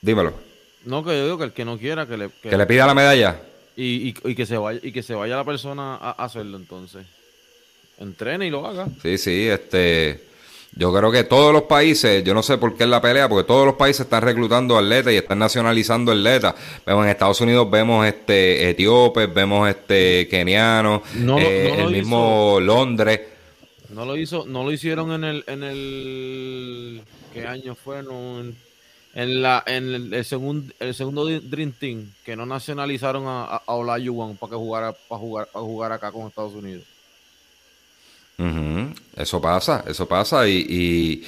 [0.00, 0.45] dímelo.
[0.86, 2.30] No, que yo digo que el que no quiera que le...
[2.42, 3.40] Que, le pida la medalla.
[3.76, 7.04] Y, y, que se vaya, y que se vaya la persona a hacerlo entonces.
[7.98, 8.88] Entrene y lo haga.
[9.02, 10.24] Sí, sí, este...
[10.78, 13.46] Yo creo que todos los países, yo no sé por qué es la pelea, porque
[13.46, 16.54] todos los países están reclutando atletas y están nacionalizando atletas.
[16.84, 21.00] Vemos en Estados Unidos vemos este etíopes, vemos este kenianos,
[21.38, 23.20] eh, el mismo Londres.
[23.88, 28.02] No lo hizo, no lo hicieron en el, en el ¿qué año fue?
[28.02, 28.54] No, en
[29.24, 34.50] la en el, segundo el segundo Dream Team que no nacionalizaron a, a, Olajuwon para
[34.50, 36.84] que jugara para jugar para jugar acá con Estados Unidos.
[39.16, 41.24] Eso pasa, eso pasa y, y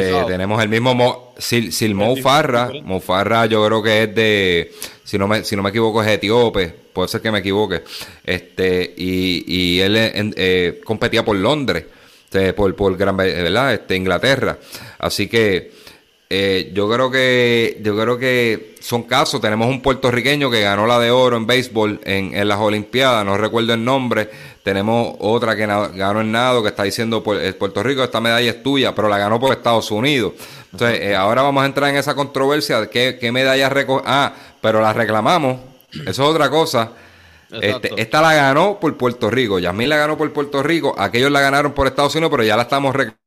[0.00, 4.14] este, tenemos el mismo Mo, Sil, Sil Mo Farra, Mo Farra yo creo que es
[4.14, 4.72] de,
[5.04, 7.84] si no me, si no me equivoco es etíope, puede ser que me equivoque,
[8.24, 11.84] este y, y él en- eh, competía por Londres,
[12.24, 13.74] este, por, por Gran, ¿verdad?
[13.74, 14.58] Este, Inglaterra,
[14.98, 15.75] así que
[16.28, 19.40] eh, yo creo que yo creo que son casos.
[19.40, 23.36] Tenemos un puertorriqueño que ganó la de oro en béisbol en, en las Olimpiadas, no
[23.36, 24.28] recuerdo el nombre.
[24.62, 28.50] Tenemos otra que ganó en nado que está diciendo "Pu- eh, Puerto Rico esta medalla
[28.50, 30.32] es tuya, pero la ganó por Estados Unidos.
[30.72, 34.32] Entonces eh, ahora vamos a entrar en esa controversia de qué, qué medalla reco ah,
[34.60, 35.58] pero la reclamamos.
[35.92, 36.90] Eso es otra cosa.
[37.60, 39.58] Este, esta la ganó por Puerto Rico.
[39.60, 40.94] Yasmín la ganó por Puerto Rico.
[40.98, 43.25] Aquellos la ganaron por Estados Unidos, pero ya la estamos reclamando.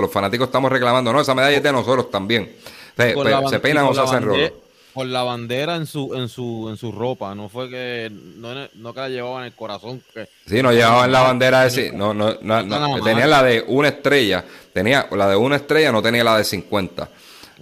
[0.00, 1.12] Los fanáticos estamos reclamando.
[1.12, 2.52] No, esa medalla es de nosotros también.
[2.96, 4.52] Se, pe- se peinan o se hacen rolo.
[4.94, 8.92] Con la bandera en su, en su, en su ropa, no fue que no, no
[8.94, 10.02] que la llevaban en el corazón.
[10.12, 11.70] Que, Sí, no llevaban la bandera de...
[11.70, 14.44] sí, No, no, no, no, tenía la de una estrella.
[14.72, 17.08] Tenía la de una estrella, no tenía la de 50.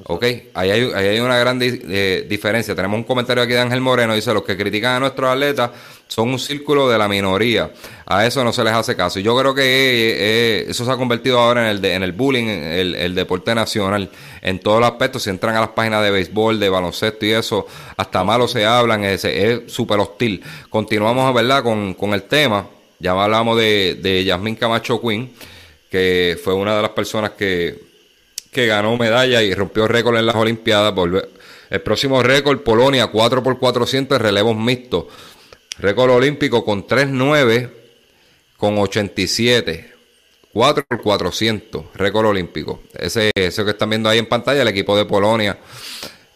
[0.05, 2.75] Ok, ahí hay, ahí hay una gran eh, diferencia.
[2.75, 4.15] Tenemos un comentario aquí de Ángel Moreno.
[4.15, 5.71] Dice, los que critican a nuestros atletas
[6.07, 7.71] son un círculo de la minoría.
[8.05, 9.19] A eso no se les hace caso.
[9.19, 12.13] Y yo creo que eh, eh, eso se ha convertido ahora en el, en el
[12.13, 14.11] bullying, el, el deporte nacional.
[14.43, 17.67] En todos los aspectos, si entran a las páginas de béisbol, de baloncesto y eso,
[17.97, 19.27] hasta malo se hablan, es
[19.67, 20.43] súper hostil.
[20.69, 22.67] Continuamos, ¿verdad?, con, con el tema.
[22.99, 25.33] Ya hablamos de, de Yasmín Camacho Quinn,
[25.91, 27.96] que fue una de las personas que,
[28.57, 30.95] que ganó medalla y rompió récord en las Olimpiadas.
[31.69, 35.05] El próximo récord, Polonia, 4x400 en relevos mixtos.
[35.79, 37.71] Récord olímpico con 3.9
[38.57, 39.93] con 87.
[40.55, 42.81] 4x400, récord olímpico.
[42.99, 45.59] Ese, ese que están viendo ahí en pantalla, el equipo de Polonia.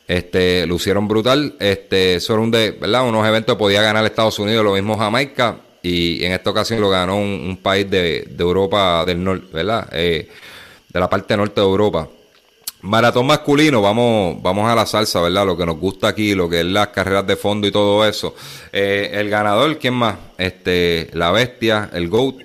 [0.06, 1.56] Este, lucieron brutal.
[1.58, 3.08] Este, eso un de, ¿verdad?
[3.08, 5.56] Unos eventos podía ganar Estados Unidos, lo mismo Jamaica.
[5.82, 9.88] Y en esta ocasión lo ganó un, un país de, de Europa del norte, ¿verdad?
[9.92, 10.28] Eh,
[10.92, 12.08] de la parte norte de Europa.
[12.82, 15.44] Maratón masculino, vamos, vamos a la salsa, ¿verdad?
[15.44, 18.34] Lo que nos gusta aquí, lo que es las carreras de fondo y todo eso.
[18.72, 20.16] Eh, el ganador, ¿quién más?
[20.38, 22.36] Este, la bestia, el GOAT,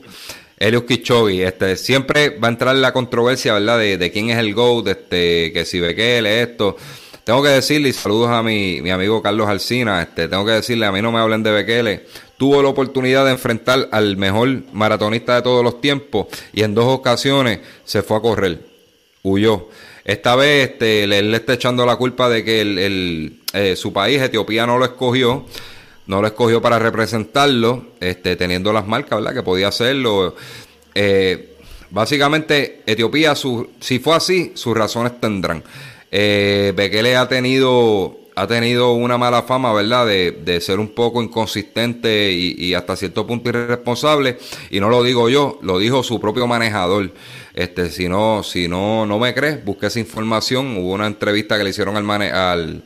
[0.58, 1.48] Elios Kipchoge.
[1.48, 3.80] Este, siempre va a entrar la controversia, ¿verdad?
[3.80, 6.76] De, de quién es el GOAT, este, que si Bekele, esto.
[7.26, 10.86] Tengo que decirle, y saludos a mi, mi amigo Carlos Alcina, este, tengo que decirle,
[10.86, 12.06] a mí no me hablen de Bekele.
[12.38, 16.86] Tuvo la oportunidad de enfrentar al mejor maratonista de todos los tiempos y en dos
[16.86, 18.60] ocasiones se fue a correr
[19.26, 19.70] huyó.
[20.04, 24.22] Esta vez este, le, le está echando la culpa de que el, eh, su país,
[24.22, 25.46] Etiopía, no lo escogió.
[26.08, 29.34] No lo escogió para representarlo, este, teniendo las marcas, ¿verdad?
[29.34, 30.36] Que podía hacerlo.
[30.94, 31.56] Eh,
[31.90, 35.64] básicamente, Etiopía, su, si fue así, sus razones tendrán.
[36.18, 40.08] Eh, ha tenido, ha tenido una mala fama, ¿verdad?
[40.08, 44.38] De, de ser un poco inconsistente y, hasta cierto punto irresponsable.
[44.70, 47.12] Y no lo digo yo, lo dijo su propio manejador.
[47.54, 50.78] Este, si no, si no, no me crees, busque esa información.
[50.78, 52.84] Hubo una entrevista que le hicieron al, mane- al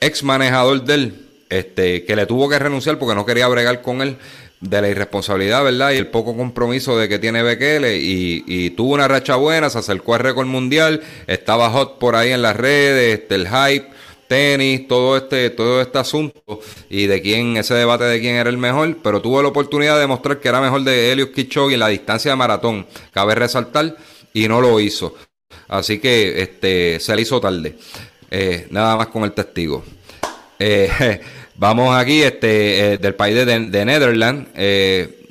[0.00, 1.14] ex manejador de él,
[1.50, 4.16] este, que le tuvo que renunciar porque no quería bregar con él
[4.62, 5.90] de la irresponsabilidad, ¿verdad?
[5.90, 10.14] Y el poco compromiso de que tiene Bekele y, tuvo una racha buena, se acercó
[10.14, 13.88] al récord mundial, estaba hot por ahí en las redes, este, el hype,
[14.28, 18.56] tenis, todo este, todo este asunto y de quién, ese debate de quién era el
[18.56, 21.88] mejor, pero tuvo la oportunidad de demostrar que era mejor de Helios Kipchoge en la
[21.88, 23.96] distancia de maratón, cabe resaltar,
[24.32, 25.14] y no lo hizo.
[25.68, 27.76] Así que este se le hizo tarde.
[28.30, 29.84] Eh, nada más con el testigo.
[30.58, 31.20] Eh,
[31.62, 35.28] vamos aquí, este, eh, del país de, de Netherlands, eh,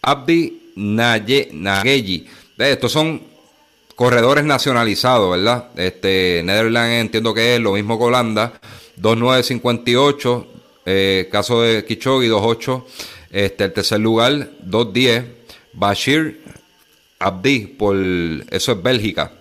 [0.00, 0.62] Abdi.
[0.76, 3.20] Eh, Estos son
[3.96, 5.70] corredores nacionalizados, ¿verdad?
[5.76, 8.52] Este, Netherlands entiendo que es lo mismo que Holanda,
[9.00, 10.46] 2.958,
[10.86, 12.84] eh, caso de Kichogi, 2.8,
[13.32, 14.32] este, el tercer lugar,
[14.64, 15.24] 2.10,
[15.72, 16.42] Bashir
[17.18, 19.32] Abdi, por, eso es Bélgica.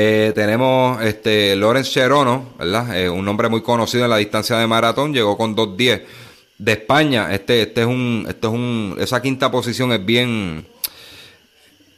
[0.00, 2.96] Eh, tenemos este Lorenz Cherono, ¿verdad?
[2.96, 6.02] Eh, un nombre muy conocido en la distancia de maratón, llegó con 2.10.
[6.56, 10.64] De España, este, este es un, este es un, esa quinta posición es bien,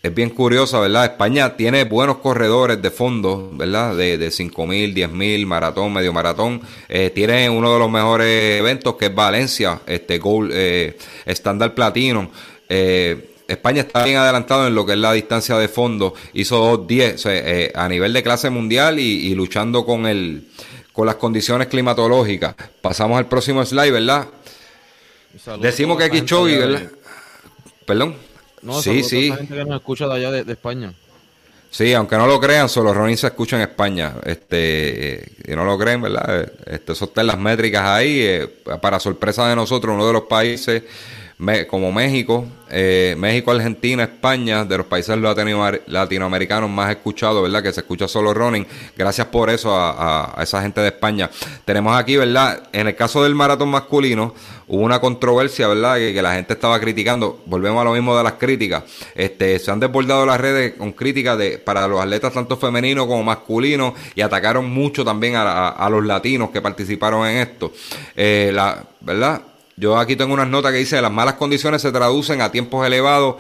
[0.02, 1.04] es bien curiosa, ¿verdad?
[1.04, 3.94] España tiene buenos corredores de fondo, ¿verdad?
[3.94, 6.62] De, de 5.000, 10.000, maratón, medio maratón.
[6.88, 12.28] Eh, tiene uno de los mejores eventos que es Valencia, este Gold, eh, Standard Platinum.
[12.66, 16.14] Eh, España está bien adelantado en lo que es la distancia de fondo.
[16.34, 20.48] Hizo 2.10 o sea, eh, a nivel de clase mundial y, y luchando con el
[20.92, 22.54] con las condiciones climatológicas.
[22.82, 24.26] Pasamos al próximo slide, ¿verdad?
[25.60, 26.80] Decimos a que Kichogi, ¿verdad?
[26.80, 26.90] de-
[27.86, 28.16] Perdón.
[28.62, 29.26] No, sí, a sí.
[29.28, 30.92] esa gente que nos escucha de allá de, de España.
[31.70, 34.14] Sí, aunque no lo crean, solo Ronin se escucha en España.
[34.26, 36.50] Este, eh, y no lo creen, ¿verdad?
[36.66, 38.20] Este, eso está en las métricas ahí.
[38.20, 38.46] eh,
[38.82, 40.82] para sorpresa de nosotros, uno de los países
[41.68, 45.16] como México, eh, México, Argentina, España, de los países
[45.86, 47.62] latinoamericanos más escuchados, ¿verdad?
[47.62, 48.66] Que se escucha solo running.
[48.96, 51.30] Gracias por eso a, esa gente de España.
[51.64, 52.64] Tenemos aquí, ¿verdad?
[52.72, 54.34] En el caso del maratón masculino,
[54.68, 55.96] hubo una controversia, ¿verdad?
[55.96, 57.42] Que, la gente estaba criticando.
[57.46, 58.84] Volvemos a lo mismo de las críticas.
[59.14, 63.22] Este, se han desbordado las redes con críticas de, para los atletas tanto femeninos como
[63.22, 67.72] masculinos y atacaron mucho también a, los latinos que participaron en esto.
[68.14, 69.40] Eh, la, ¿Verdad?
[69.80, 73.36] Yo aquí tengo unas notas que dice las malas condiciones se traducen a tiempos elevados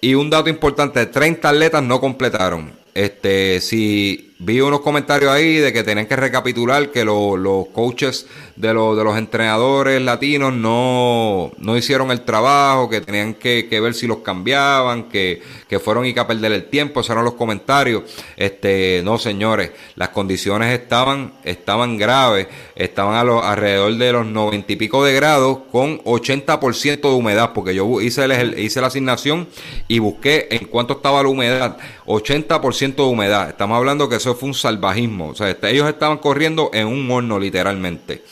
[0.00, 2.72] y un dato importante, 30 atletas no completaron.
[2.94, 8.26] Este, si vi unos comentarios ahí de que tenían que recapitular que los coaches
[8.56, 13.80] de, los de los entrenadores latinos no, no hicieron el trabajo, que tenían que, que
[13.80, 17.24] ver si los cambiaban, que, que fueron y que a perder el tiempo, esos eran
[17.24, 18.02] los comentarios.
[18.36, 24.72] Este, no señores, las condiciones estaban, estaban graves, estaban a los, alrededor de los noventa
[24.72, 29.48] y pico de grados con 80% de humedad, porque yo hice, el, hice la asignación
[29.88, 33.48] y busqué en cuánto estaba la humedad, 80% de humedad.
[33.48, 35.28] Estamos hablando que eso fue un salvajismo.
[35.28, 38.22] O sea, este, ellos estaban corriendo en un horno literalmente.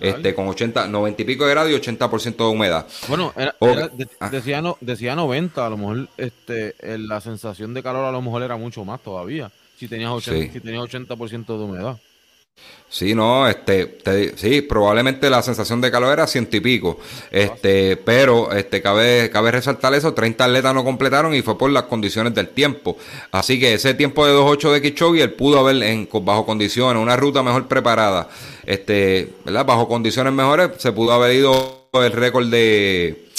[0.00, 2.86] Este, con 80, 90 y pico de grados y 80% de humedad.
[3.08, 4.28] Bueno, ah.
[4.30, 8.42] decía, no, decía 90, a lo mejor este, la sensación de calor a lo mejor
[8.42, 9.50] era mucho más todavía.
[9.78, 11.98] Si tenías 80%, si tenías 80 de humedad.
[12.92, 13.96] Sí, no, este,
[14.36, 16.98] sí, probablemente la sensación de calor era ciento y pico,
[17.30, 21.84] este, pero, este, cabe, cabe resaltar eso, 30 atletas no completaron y fue por las
[21.84, 22.98] condiciones del tiempo,
[23.30, 27.16] así que ese tiempo de 2.8 de Kichogi, él pudo haber en, bajo condiciones, una
[27.16, 28.28] ruta mejor preparada,
[28.66, 29.64] este, ¿verdad?
[29.64, 33.30] Bajo condiciones mejores, se pudo haber ido el récord de,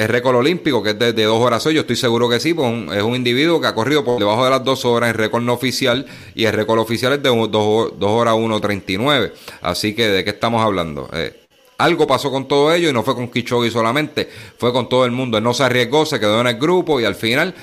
[0.00, 2.72] el récord olímpico, que es de, dos horas hoy, yo estoy seguro que sí, pues
[2.96, 5.52] es un individuo que ha corrido por debajo de las dos horas, el récord no
[5.52, 9.30] oficial, y el récord oficial es de dos, dos horas 1.39.
[9.60, 11.10] Así que, ¿de qué estamos hablando?
[11.12, 11.38] Eh,
[11.76, 15.10] algo pasó con todo ello y no fue con Kichogi solamente, fue con todo el
[15.10, 15.36] mundo.
[15.36, 17.54] Él no se arriesgó, se quedó en el grupo y al final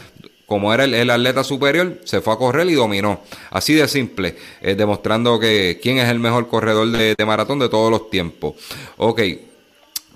[0.46, 3.20] como era el, atleta superior, se fue a correr y dominó.
[3.50, 7.68] Así de simple, eh, demostrando que quién es el mejor corredor de, de, maratón de
[7.68, 8.54] todos los tiempos.
[8.96, 9.22] Ok,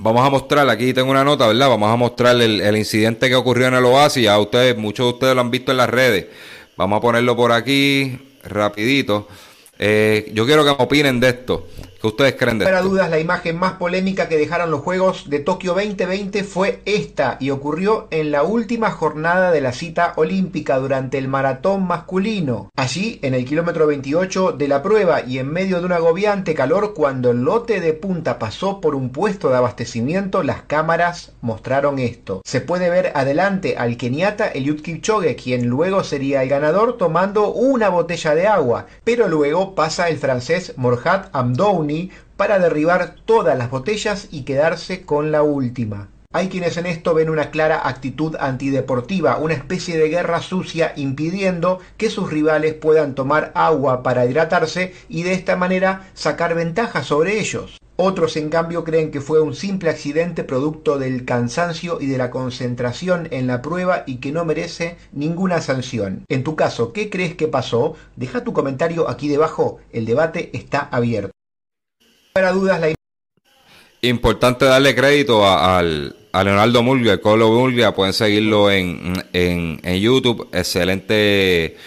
[0.03, 1.69] Vamos a mostrar, aquí tengo una nota, ¿verdad?
[1.69, 4.23] Vamos a mostrar el, incidente que ocurrió en el Oasis.
[4.23, 6.25] Ya ustedes, muchos de ustedes lo han visto en las redes.
[6.75, 9.27] Vamos a ponerlo por aquí, rapidito.
[9.77, 11.67] Eh, yo quiero que me opinen de esto.
[12.01, 15.37] ¿Qué ustedes creen de Para dudas, la imagen más polémica que dejaron los Juegos de
[15.37, 21.19] Tokio 2020 fue esta y ocurrió en la última jornada de la cita olímpica durante
[21.19, 22.71] el maratón masculino.
[22.75, 26.95] Allí, en el kilómetro 28 de la prueba y en medio de un agobiante calor,
[26.95, 32.41] cuando el lote de punta pasó por un puesto de abastecimiento, las cámaras mostraron esto.
[32.45, 37.89] Se puede ver adelante al keniata Eliud Kipchoge, quien luego sería el ganador tomando una
[37.89, 41.90] botella de agua, pero luego pasa el francés Morhat Amdouni
[42.37, 46.09] para derribar todas las botellas y quedarse con la última.
[46.33, 51.79] Hay quienes en esto ven una clara actitud antideportiva, una especie de guerra sucia impidiendo
[51.97, 57.37] que sus rivales puedan tomar agua para hidratarse y de esta manera sacar ventaja sobre
[57.37, 57.77] ellos.
[57.97, 62.31] Otros, en cambio, creen que fue un simple accidente producto del cansancio y de la
[62.31, 66.23] concentración en la prueba y que no merece ninguna sanción.
[66.29, 67.95] En tu caso, ¿qué crees que pasó?
[68.15, 71.31] Deja tu comentario aquí debajo, el debate está abierto
[72.33, 72.93] dudas, la...
[74.01, 81.77] Importante darle crédito a, Leonardo Murgia, el Colo Murgia, pueden seguirlo en, en, YouTube, excelente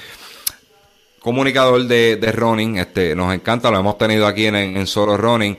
[1.19, 5.57] comunicador de, de running, este, nos encanta, lo hemos tenido aquí en, en Solo Running,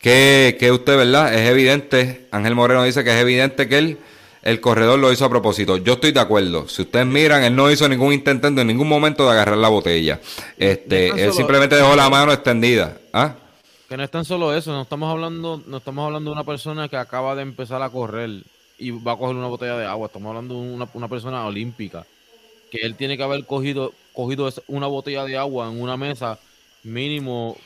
[0.00, 1.32] que, que usted, ¿verdad?
[1.32, 3.98] Es evidente, Ángel Moreno dice que es evidente que él
[4.42, 5.78] el corredor lo hizo a propósito.
[5.78, 6.68] Yo estoy de acuerdo.
[6.68, 10.20] Si ustedes miran, él no hizo ningún intento en ningún momento de agarrar la botella.
[10.58, 12.98] Este, él simplemente dejó la mano extendida.
[13.10, 13.36] ¿Ah?
[13.94, 16.88] Que no es tan solo eso, no estamos hablando, no estamos hablando de una persona
[16.88, 18.42] que acaba de empezar a correr
[18.76, 22.04] y va a coger una botella de agua, estamos hablando de una, persona olímpica,
[22.72, 26.40] que él tiene que haber cogido, cogido una botella de agua en una mesa
[26.82, 27.56] mínimo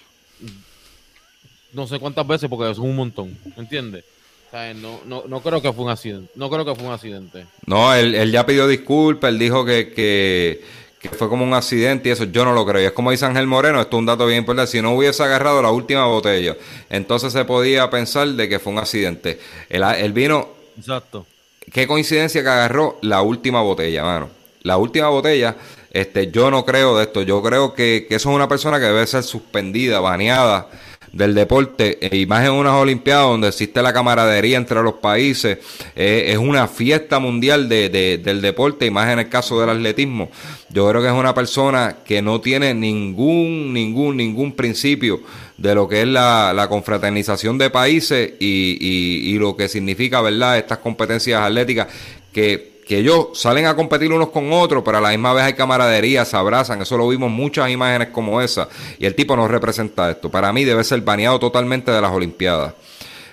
[1.73, 4.05] no sé cuántas veces porque es un montón, ¿entiendes?
[4.53, 6.31] No, no, no creo que fue un accidente.
[6.35, 7.47] No creo que fue un accidente.
[7.67, 10.63] No, él, él ya pidió disculpas, él dijo que, que,
[11.01, 12.83] que fue como un accidente y eso yo no lo creo.
[12.83, 15.23] Y es como dice Ángel Moreno, esto es un dato bien importante, si no hubiese
[15.23, 16.57] agarrado la última botella,
[16.91, 19.39] entonces se podía pensar de que fue un accidente.
[19.69, 20.49] El, vino...
[20.77, 21.27] Exacto.
[21.73, 24.31] Qué coincidencia que agarró la última botella, mano.
[24.63, 25.57] La última botella,
[25.93, 27.23] este, yo no creo de esto.
[27.23, 30.69] Yo creo que, que eso es una persona que debe ser suspendida, baneada
[31.13, 35.59] del deporte, y más en unas Olimpiadas donde existe la camaradería entre los países,
[35.95, 37.89] es una fiesta mundial de,
[38.23, 40.31] del deporte, y más en el caso del atletismo.
[40.71, 45.21] Yo creo que es una persona que no tiene ningún, ningún, ningún principio
[45.57, 50.21] de lo que es la, la confraternización de países y, y, y, lo que significa,
[50.21, 51.89] ¿verdad?, estas competencias atléticas
[52.33, 55.53] que, que ellos salen a competir unos con otros, pero a la misma vez hay
[55.53, 58.67] camaradería, se abrazan, eso lo vimos muchas imágenes como esa,
[58.99, 60.31] y el tipo no representa esto.
[60.31, 62.73] Para mí debe ser baneado totalmente de las Olimpiadas.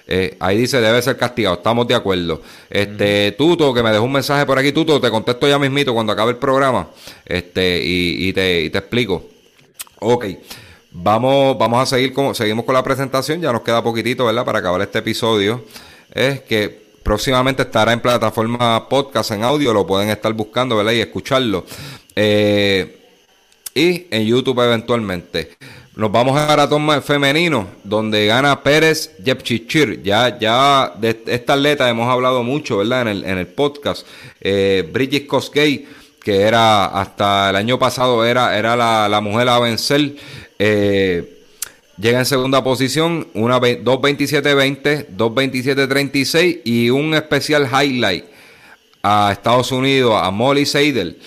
[0.07, 2.41] Eh, ahí dice debe ser castigado, estamos de acuerdo.
[2.69, 6.11] Este, Tuto, que me dejó un mensaje por aquí, Tuto, te contesto ya mismito cuando
[6.11, 6.89] acabe el programa,
[7.25, 9.23] este, y, y, te, y te explico.
[9.99, 10.25] Ok.
[10.91, 14.43] Vamos, vamos a seguir con, seguimos con la presentación, ya nos queda poquitito, ¿verdad?
[14.43, 15.63] Para acabar este episodio.
[16.13, 20.93] Es que próximamente estará en plataforma podcast en audio, lo pueden estar buscando, ¿verdad?
[20.93, 21.63] Y escucharlo.
[22.15, 22.99] Eh,
[23.75, 25.55] y en YouTube eventualmente.
[25.95, 30.01] Nos vamos a maratón femenino, donde gana Pérez Jepchichir.
[30.01, 33.03] Ya, ya de esta atleta hemos hablado mucho, ¿verdad?
[33.03, 34.07] En el, en el podcast.
[34.41, 35.87] Eh, Bridget Kosgei,
[36.23, 40.15] que era hasta el año pasado era, era la, la mujer a vencer.
[40.57, 41.34] Eh,
[41.97, 48.25] llega en segunda posición, una 2.27.20, 2.27.36 y un especial highlight
[49.03, 51.19] a Estados Unidos, a Molly Seidel.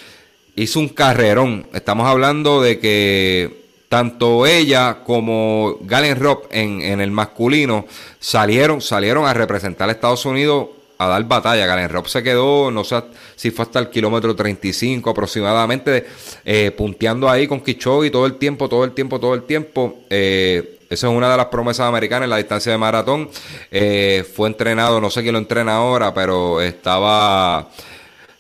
[0.57, 1.67] Hizo un carrerón.
[1.73, 7.87] Estamos hablando de que tanto ella como Galen Robb en, en, el masculino
[8.19, 11.67] salieron, salieron a representar a Estados Unidos a dar batalla.
[11.67, 13.03] Galen Robb se quedó, no sé
[13.37, 16.07] si fue hasta el kilómetro 35 aproximadamente,
[16.45, 20.01] eh, punteando ahí con Kichogi todo el tiempo, todo el tiempo, todo el tiempo.
[20.11, 23.31] Eh, esa es una de las promesas americanas en la distancia de maratón.
[23.71, 27.69] Eh, fue entrenado, no sé quién lo entrena ahora, pero estaba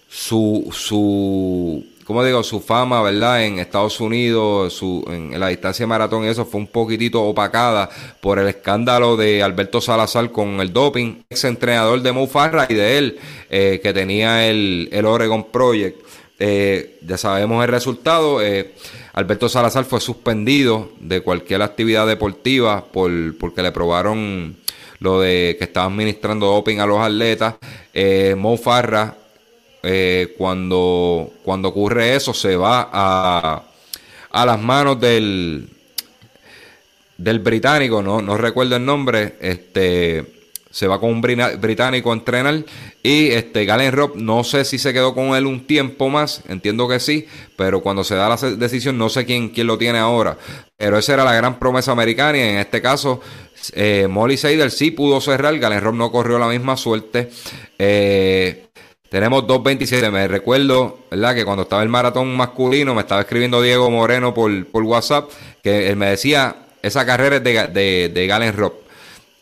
[0.09, 3.45] su, su como digo, su fama, ¿verdad?
[3.45, 7.91] En Estados Unidos, en, la distancia maratón, eso fue un poquitito opacada
[8.23, 12.73] por el escándalo de Alberto Salazar con el doping, ex entrenador de Mo Farra y
[12.73, 13.19] de él,
[13.51, 16.01] eh, que tenía el, el Oregon Project.
[16.39, 18.41] Eh, ya sabemos el resultado.
[18.41, 18.73] Eh,
[19.13, 24.57] Alberto Salazar fue suspendido de cualquier actividad deportiva por, porque le probaron
[25.01, 27.57] lo de que estaba administrando doping a los atletas.
[27.93, 29.15] Eh, Mo Farra
[29.83, 33.63] eh, cuando, cuando ocurre eso, se va a,
[34.31, 35.69] a las manos del,
[37.17, 40.39] del británico, no, no recuerdo el nombre, este
[40.71, 42.63] se va con un británico a entrenar
[43.03, 46.87] y este Galen Robb no sé si se quedó con él un tiempo más, entiendo
[46.87, 47.27] que sí,
[47.57, 50.37] pero cuando se da la decisión no sé quién, quién lo tiene ahora,
[50.77, 53.21] pero esa era la gran promesa americana y en este caso
[53.73, 57.31] eh, Molly Seidel sí pudo cerrar, Galen Robb no corrió la misma suerte,
[57.79, 58.68] eh,
[59.09, 60.11] tenemos 2.27.
[60.11, 61.35] Me recuerdo, ¿verdad?
[61.35, 65.31] Que cuando estaba el maratón masculino, me estaba escribiendo Diego Moreno por, por WhatsApp,
[65.63, 68.75] que él me decía, esa carrera es de, de, de Galen Robb.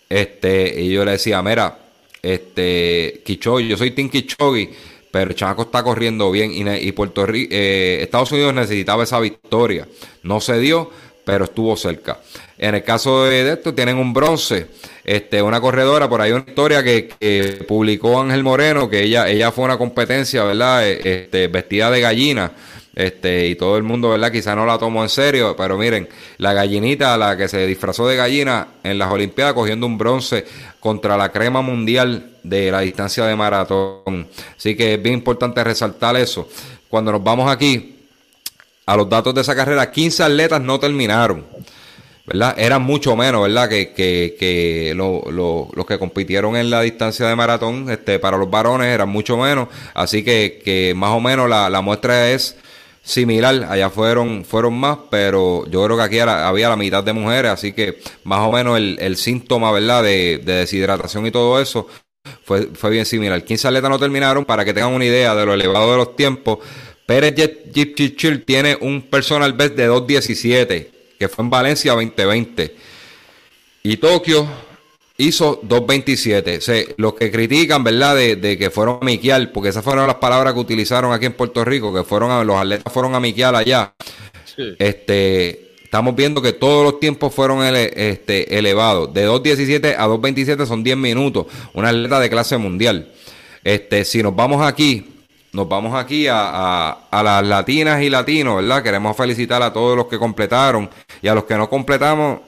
[0.09, 1.79] Este, y yo le decía, mira,
[2.23, 4.71] este, Kichogi, yo soy Tim Kichogi,
[5.11, 9.19] pero el chamaco está corriendo bien y, y Puerto Rico, eh, Estados Unidos necesitaba esa
[9.21, 9.89] victoria.
[10.23, 10.91] No se dio,
[11.27, 12.21] pero estuvo cerca.
[12.57, 14.69] En el caso de esto, tienen un bronce,
[15.03, 19.65] este, una corredora, por ahí una historia que, publicó Ángel Moreno, que ella, ella fue
[19.65, 20.87] una competencia, ¿verdad?
[20.87, 22.53] E, este, vestida de gallina,
[22.95, 24.31] este, y todo el mundo, ¿verdad?
[24.31, 26.09] Quizá no la tomó en serio, pero miren,
[26.39, 30.45] la gallinita, la que se disfrazó de gallina en las Olimpiadas, cogiendo un bronce
[30.79, 34.29] contra la crema mundial de la distancia de maratón.
[34.57, 36.49] Así que es bien importante resaltar eso.
[36.89, 37.96] Cuando nos vamos aquí,
[38.87, 41.45] a los datos de esa carrera, 15 atletas no terminaron.
[42.27, 42.55] ¿verdad?
[42.59, 43.69] Eran mucho menos, ¿verdad?
[43.69, 48.89] Que, que, que los que compitieron en la distancia de maratón, este, para los varones
[48.89, 52.57] eran mucho menos, así que, que más o menos la, la muestra es
[53.03, 57.53] similar, allá fueron, fueron más, pero yo creo que aquí había la mitad de mujeres,
[57.53, 60.03] así que más o menos el, el síntoma, ¿verdad?
[60.03, 61.87] De, de, deshidratación y todo eso
[62.43, 63.45] fue, fue bien similar.
[63.45, 66.59] 15 atletas no terminaron, para que tengan una idea de lo elevado de los tiempos.
[67.07, 67.35] Pérez
[67.73, 70.89] Jeep tiene un personal best de 2.17
[71.19, 72.77] que fue en Valencia 2020.
[73.83, 74.47] Y Tokio
[75.17, 76.59] hizo 2.27.
[76.59, 80.17] O sea, los que critican, ¿verdad?, de, que fueron a miquial, porque esas fueron las
[80.17, 83.55] palabras que utilizaron aquí en Puerto Rico, que fueron a, los atletas fueron a miquial
[83.57, 83.95] allá.
[84.79, 89.13] Este, estamos viendo que todos los tiempos fueron este, elevados.
[89.13, 91.47] De 2.17 a 2.27 son 10 minutos.
[91.75, 93.13] Una atleta de clase mundial.
[93.63, 95.16] Este, si nos vamos aquí,
[95.57, 98.83] nos vamos aquí a, a, las latinas y latinos, ¿verdad?
[98.83, 100.91] Queremos felicitar a todos los que completaron
[101.23, 102.41] y a los que no completamos,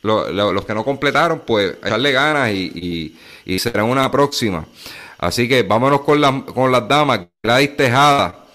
[0.00, 2.72] los que no completaron, pues echarle ganas y,
[3.44, 4.64] y, y, será una próxima.
[5.18, 7.26] Así que vámonos con, la, con las damas.
[7.42, 8.46] Gladys Tejada,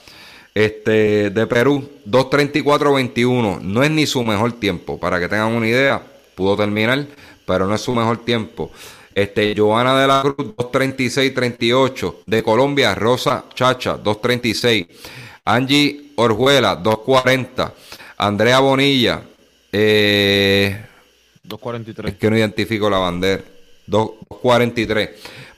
[0.56, 3.62] este, de Perú, 2.34.21.
[3.62, 6.02] No es ni su mejor tiempo, para que tengan una idea.
[6.34, 7.06] pudo terminar,
[7.46, 8.72] pero no es su mejor tiempo.
[9.16, 12.16] Este, Joana de la Cruz, 236-38.
[12.26, 14.88] De Colombia, Rosa Chacha, 236.
[15.46, 17.74] Angie Orjuela, 240.
[18.18, 19.22] Andrea Bonilla,
[19.72, 20.86] eh,
[21.44, 22.14] 243.
[22.14, 23.44] es que no identifico la bandera.
[23.86, 25.10] 243.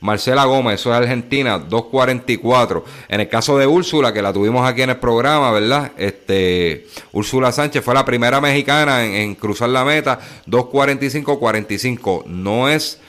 [0.02, 2.86] Marcela Gómez, eso es Argentina, 244.
[3.08, 5.92] En el caso de Úrsula, que la tuvimos aquí en el programa, ¿verdad?
[5.98, 12.26] Este, Úrsula Sánchez fue la primera mexicana en, en cruzar la meta, 245-45.
[12.26, 13.00] No es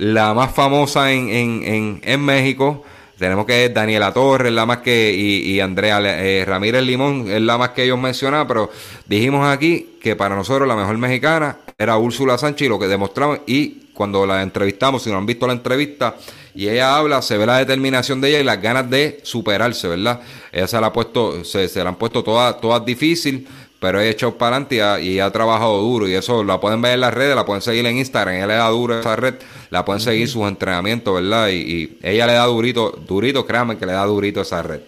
[0.00, 2.84] la más famosa en, en, en, en México.
[3.18, 7.58] Tenemos que Daniela Torres, la más que, y, y Andrea eh, Ramírez Limón, es la
[7.58, 8.70] más que ellos mencionaban, pero
[9.04, 13.40] dijimos aquí que para nosotros la mejor mexicana era Úrsula Sánchez y lo que demostramos,
[13.46, 16.16] y cuando la entrevistamos, si no han visto la entrevista,
[16.54, 20.22] y ella habla, se ve la determinación de ella y las ganas de superarse, ¿verdad?
[20.50, 23.46] Ella se la ha puesto, se, se la han puesto todas, todas difícil,
[23.80, 26.06] pero ella ha echado para adelante y ha, y ha trabajado duro.
[26.06, 28.36] Y eso la pueden ver en las redes, la pueden seguir en Instagram.
[28.36, 29.34] Ella le da duro esa red,
[29.70, 31.48] la pueden seguir sus entrenamientos, ¿verdad?
[31.48, 34.80] Y, y, ella le da durito, durito, créanme que le da durito esa red.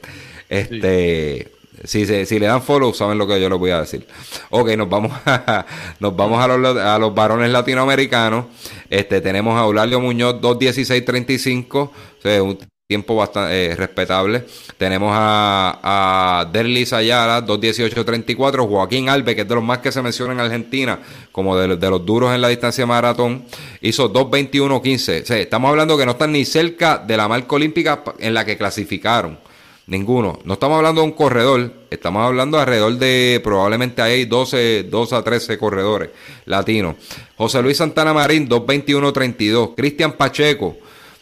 [0.48, 1.50] Este.
[1.84, 4.06] Si, si, si, le dan follow, saben lo que yo les voy a decir.
[4.50, 5.66] Ok, nos vamos a,
[5.98, 8.44] nos vamos a los, a los varones latinoamericanos.
[8.88, 11.76] Este, tenemos a Eulalio Muñoz, 2.16.35.
[11.76, 12.58] O sea, un
[12.92, 14.44] tiempo bastante eh, respetable.
[14.76, 18.68] Tenemos a, a Derlis Ayala, 2.18.34.
[18.68, 20.98] Joaquín Albe, que es de los más que se menciona en Argentina,
[21.32, 23.44] como de, los duros en la distancia maratón,
[23.80, 25.22] hizo 2.21.15.
[25.22, 28.44] O sea, estamos hablando que no están ni cerca de la marca olímpica en la
[28.44, 29.38] que clasificaron.
[29.86, 30.38] Ninguno.
[30.44, 35.22] No estamos hablando de un corredor, estamos hablando alrededor de probablemente hay 12, 12 a
[35.22, 36.10] 13 corredores
[36.44, 36.96] latinos.
[37.36, 39.74] José Luis Santana Marín, 2.21.32.
[39.74, 40.76] Cristian Pacheco,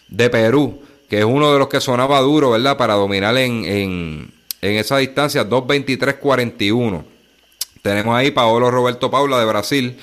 [0.09, 0.81] de Perú,
[1.11, 2.77] que es uno de los que sonaba duro, ¿verdad?
[2.79, 4.33] Para dominar en, en,
[4.63, 7.05] en esa distancia, 2.23.41.
[7.83, 9.99] Tenemos ahí Paolo Roberto Paula de Brasil,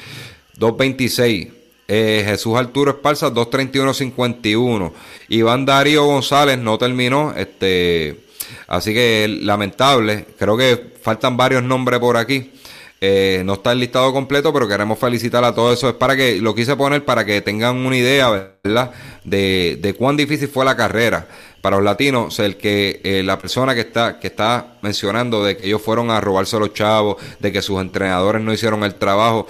[0.59, 1.53] 2.26.
[1.87, 4.91] Eh, Jesús Arturo Esparza, 2.31.51.
[5.29, 8.27] Iván Darío González no terminó, este
[8.67, 12.51] Así que lamentable, creo que faltan varios nombres por aquí.
[12.99, 15.89] Eh, no está el listado completo, pero queremos felicitar a todos eso.
[15.89, 18.91] Es para que lo quise poner para que tengan una idea, ¿verdad?
[19.23, 21.27] De, de cuán difícil fue la carrera
[21.61, 22.39] para los latinos.
[22.39, 26.19] El que eh, la persona que está que está mencionando de que ellos fueron a
[26.21, 29.47] robarse a los chavos, de que sus entrenadores no hicieron el trabajo.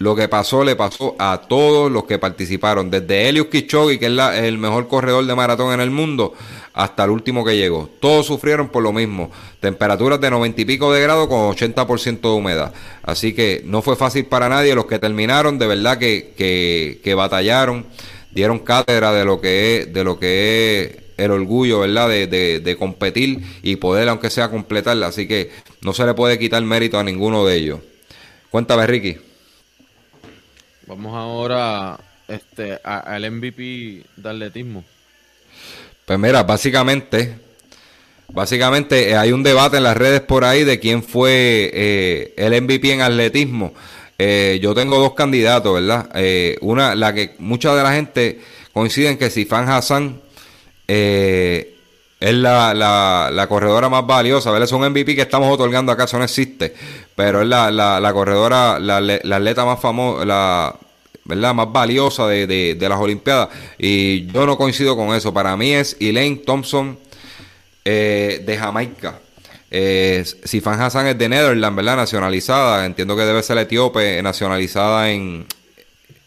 [0.00, 4.12] Lo que pasó le pasó a todos los que participaron, desde Elius Kichogi, que es
[4.12, 6.34] la, el mejor corredor de maratón en el mundo,
[6.72, 7.90] hasta el último que llegó.
[7.98, 9.32] Todos sufrieron por lo mismo.
[9.58, 12.72] Temperaturas de 90 y pico de grado con 80% de humedad.
[13.02, 14.76] Así que no fue fácil para nadie.
[14.76, 17.84] Los que terminaron, de verdad que, que, que batallaron,
[18.30, 22.08] dieron cátedra de lo que es, de lo que es el orgullo, ¿verdad?
[22.08, 25.08] De, de, de, competir y poder, aunque sea, completarla.
[25.08, 25.50] Así que
[25.82, 27.80] no se le puede quitar mérito a ninguno de ellos.
[28.50, 29.27] Cuéntame, Ricky.
[30.88, 34.82] Vamos ahora este, al MVP de atletismo.
[36.06, 37.36] Pues mira, básicamente,
[38.28, 42.62] básicamente eh, hay un debate en las redes por ahí de quién fue eh, el
[42.62, 43.74] MVP en atletismo.
[44.16, 46.08] Eh, yo tengo dos candidatos, ¿verdad?
[46.62, 48.40] Una, la que mucha de la gente
[48.72, 50.22] coinciden que Sifan Hassan
[50.90, 51.77] eh,
[52.20, 54.66] es la, la, la, corredora más valiosa, ¿verdad?
[54.66, 56.74] Es un MVP que estamos otorgando acá, eso no existe,
[57.14, 58.96] pero es la, la, corredora, la,
[59.36, 60.76] atleta más famosa, la
[61.28, 61.54] ¿verdad?
[61.54, 63.50] Más valiosa de, de, las Olimpiadas.
[63.78, 65.32] Y yo no coincido con eso.
[65.32, 66.98] Para mí es Elaine Thompson
[67.84, 69.20] eh, de Jamaica.
[69.70, 71.96] Eh, Sifan Hassan es de Netherlands, ¿verdad?
[71.96, 72.86] Nacionalizada.
[72.86, 75.44] Entiendo que debe ser etíope, nacionalizada en,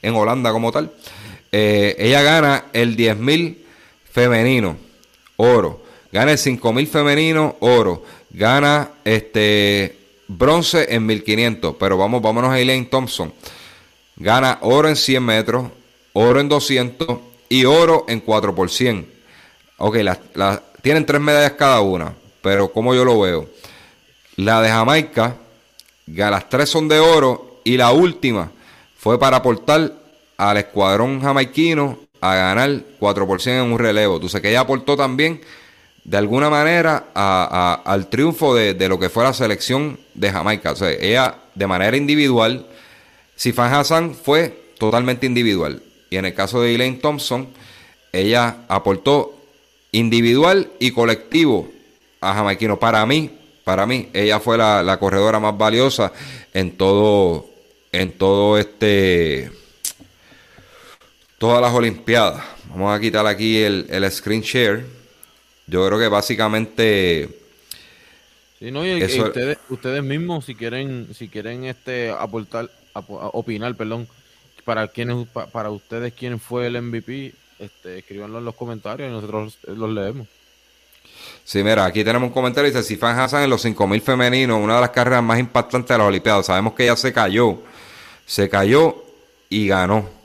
[0.03, 0.91] en Holanda como tal.
[1.51, 3.57] Eh, ella gana el 10.000
[4.11, 4.77] femenino,
[5.37, 5.80] oro.
[6.11, 8.03] Gana el 5.000 femenino, oro.
[8.29, 9.97] Gana este
[10.27, 11.75] bronce en 1.500.
[11.79, 13.33] Pero vamos, vámonos a Elaine Thompson
[14.21, 15.65] gana oro en 100 metros,
[16.13, 19.09] oro en 200 y oro en 4 por 100.
[19.77, 23.49] Ok, la, la, tienen tres medallas cada una, pero como yo lo veo,
[24.35, 25.37] la de Jamaica,
[26.05, 28.51] las tres son de oro y la última
[28.95, 29.93] fue para aportar
[30.37, 34.19] al escuadrón jamaiquino a ganar 4 por 100 en un relevo.
[34.19, 35.41] Tú sabes que ella aportó también
[36.03, 40.71] de alguna manera a, al triunfo de, de, lo que fue la selección de Jamaica.
[40.71, 42.65] O sea, ella de manera individual
[43.41, 45.81] Sifan Hassan fue totalmente individual.
[46.11, 47.47] Y en el caso de Elaine Thompson,
[48.11, 49.35] ella aportó
[49.91, 51.71] individual y colectivo
[52.19, 52.79] a Jamaiquino.
[52.79, 53.31] Para mí,
[53.63, 56.11] para mí, ella fue la, la, corredora más valiosa
[56.53, 57.49] en todo,
[57.91, 59.51] en todo este,
[61.39, 62.43] todas las Olimpiadas.
[62.69, 65.00] Vamos a quitar aquí el, el screen share.
[65.67, 67.29] Yo creo que básicamente.
[68.59, 69.17] Sí, no, y, eso...
[69.17, 74.07] y ustedes, ustedes mismos, si quieren, si quieren este aportar, opinar, perdón,
[74.63, 79.57] para quienes, para ustedes, quién fue el MVP, este, escríbanlo en los comentarios y nosotros
[79.65, 80.27] los leemos.
[81.43, 82.69] Sí, mira, aquí tenemos un comentario.
[82.69, 86.07] Dice, Sifan Hassan en los 5000 femeninos, una de las carreras más impactantes de las
[86.07, 86.45] Olimpiadas.
[86.45, 87.61] Sabemos que ella se cayó.
[88.25, 89.03] Se cayó
[89.49, 90.20] y ganó.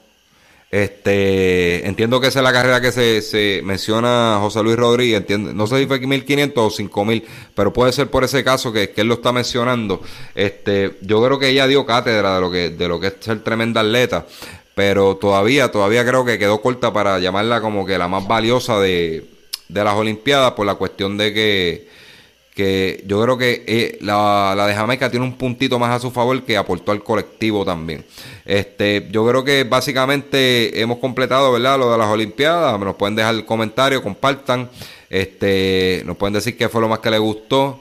[0.71, 5.19] Este, entiendo que esa es la carrera que se, se menciona José Luis Rodríguez.
[5.19, 8.91] Entiendo, no sé si fue 1500 o 5000, pero puede ser por ese caso que,
[8.91, 10.03] que, él lo está mencionando.
[10.35, 13.43] Este, yo creo que ella dio cátedra de lo que, de lo que es ser
[13.43, 14.27] tremenda atleta.
[14.75, 19.25] Pero todavía, todavía creo que quedó corta para llamarla como que la más valiosa de,
[19.69, 21.89] de las Olimpiadas por la cuestión de que,
[22.57, 26.11] que yo creo que eh, la, la, de Jamaica tiene un puntito más a su
[26.11, 28.03] favor que aportó al colectivo también.
[28.47, 31.79] Este, yo creo que básicamente hemos completado, ¿verdad?
[31.79, 32.81] Lo de las Olimpiadas.
[32.81, 34.71] Nos pueden dejar comentarios, compartan.
[35.11, 37.79] Este, nos pueden decir qué fue lo más que les gustó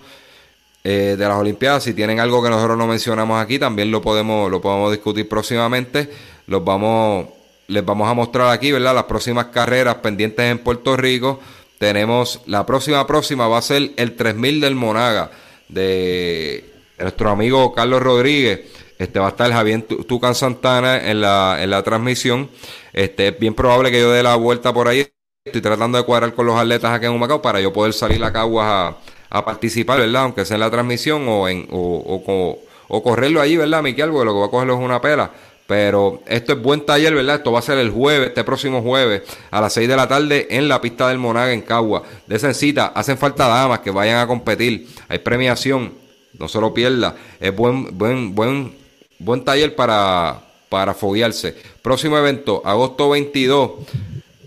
[0.83, 1.83] eh, de las Olimpiadas.
[1.83, 6.09] Si tienen algo que nosotros no mencionamos aquí, también lo podemos, lo podemos discutir próximamente.
[6.47, 7.27] Los vamos,
[7.67, 8.93] les vamos a mostrar aquí, ¿verdad?
[8.93, 11.39] Las próximas carreras pendientes en Puerto Rico
[11.79, 15.31] tenemos la próxima próxima va a ser el 3000 del Monaga
[15.67, 16.65] de
[16.99, 18.61] nuestro amigo Carlos Rodríguez.
[18.97, 22.49] Este va a estar Javier Tucan Santana en la, en la transmisión.
[22.93, 25.05] Este es bien probable que yo dé la vuelta por ahí.
[25.43, 28.31] Estoy tratando de cuadrar con los atletas aquí en Humacao para yo poder salir a
[28.31, 28.97] Caguas a,
[29.29, 30.23] a participar, ¿verdad?
[30.23, 34.09] Aunque sea en la transmisión o en o, o, o, correrlo allí, ¿verdad, Miquel?
[34.09, 35.31] Porque lo que va a cogerlo es una pela.
[35.67, 37.37] Pero esto es buen taller, ¿verdad?
[37.37, 40.47] Esto va a ser el jueves, este próximo jueves, a las 6 de la tarde
[40.51, 42.03] en la pista del Monaga en Cagua.
[42.27, 44.87] De cita, hacen falta damas que vayan a competir.
[45.07, 45.93] Hay premiación,
[46.37, 47.15] no se lo pierda.
[47.39, 48.75] Es buen, buen, buen,
[49.17, 50.39] buen taller para,
[50.69, 51.55] para foguearse.
[51.81, 53.71] Próximo evento, agosto 22,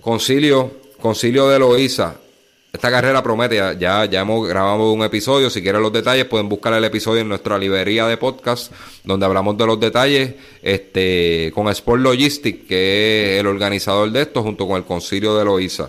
[0.01, 2.15] concilio, concilio de Loíza.
[2.71, 6.75] Esta carrera promete, ya, ya hemos grabado un episodio, si quieren los detalles pueden buscar
[6.75, 8.71] el episodio en nuestra librería de podcast,
[9.05, 14.43] donde hablamos de los detalles este, con Sport Logistics, que es el organizador de esto,
[14.43, 15.89] junto con el concilio de Loíza.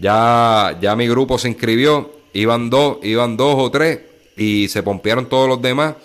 [0.00, 4.00] Ya, ya mi grupo se inscribió, iban dos, iban dos o tres,
[4.38, 5.96] y se pompearon todos los demás,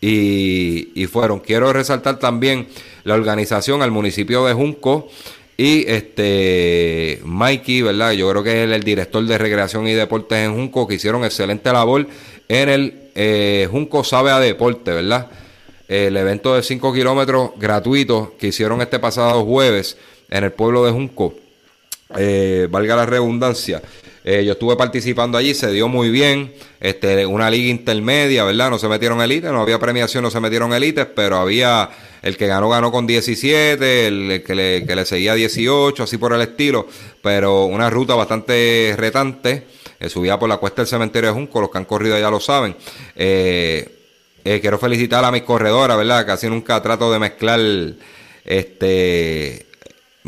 [0.00, 1.40] y, y fueron.
[1.40, 2.68] Quiero resaltar también
[3.04, 5.08] la organización al municipio de Junco,
[5.60, 8.12] y este Mikey, ¿verdad?
[8.12, 11.72] Yo creo que es el, director de recreación y deportes en Junco, que hicieron excelente
[11.72, 12.06] labor
[12.46, 15.26] en el eh, Junco Sabe a Deporte, ¿verdad?
[15.88, 19.98] El evento de 5 kilómetros gratuito que hicieron este pasado jueves
[20.30, 21.34] en el pueblo de Junco.
[22.16, 23.82] Eh, valga la redundancia.
[24.24, 26.52] Eh, yo estuve participando allí, se dio muy bien.
[26.80, 28.70] Este, una liga intermedia, ¿verdad?
[28.70, 31.88] No se metieron élite, no había premiación, no se metieron élites, pero había
[32.22, 36.86] el que ganó, ganó con 17, el, que, le, seguía 18, así por el estilo.
[37.22, 39.66] Pero una ruta bastante retante.
[40.00, 42.40] Eh, subía por la cuesta del cementerio de Junco, los que han corrido ya lo
[42.40, 42.76] saben.
[44.44, 46.24] Quiero felicitar a mis corredoras, ¿verdad?
[46.24, 47.60] Casi nunca trato de mezclar
[48.44, 49.67] este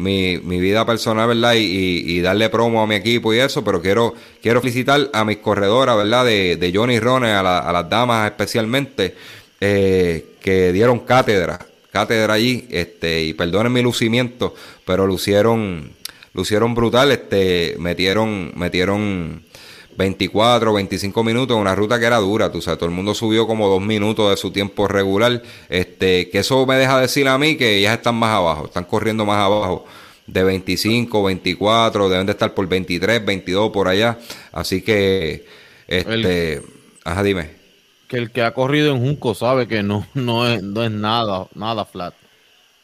[0.00, 1.54] mi, mi vida personal, ¿verdad?
[1.54, 5.38] Y, y, darle promo a mi equipo y eso, pero quiero, quiero felicitar a mis
[5.38, 6.24] corredoras, ¿verdad?
[6.24, 9.14] De, de Johnny Rone, a, a, las damas especialmente,
[9.60, 11.58] eh, que dieron cátedra,
[11.92, 15.92] cátedra allí, este, y perdonen mi lucimiento, pero lucieron,
[16.34, 19.42] lucieron brutal, este, metieron, metieron
[20.00, 23.68] 24, 25 minutos una ruta que era dura, tú sabes, todo el mundo subió como
[23.68, 27.76] dos minutos de su tiempo regular, este, que eso me deja decir a mí que
[27.76, 29.84] ellas están más abajo, están corriendo más abajo
[30.26, 34.18] de 25, 24, deben de estar por 23, 22 por allá,
[34.52, 35.44] así que,
[35.86, 36.62] este,
[37.04, 37.50] ajá, dime.
[38.08, 41.46] Que el que ha corrido en Junco sabe que no, no es, no es nada,
[41.54, 42.14] nada flat.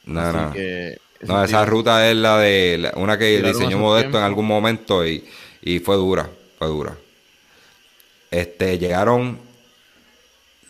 [0.04, 1.44] No, no.
[1.44, 5.24] esa ruta es la de una que diseñó Modesto en algún momento y,
[5.62, 6.96] y fue dura, fue dura.
[8.36, 9.38] Este, llegaron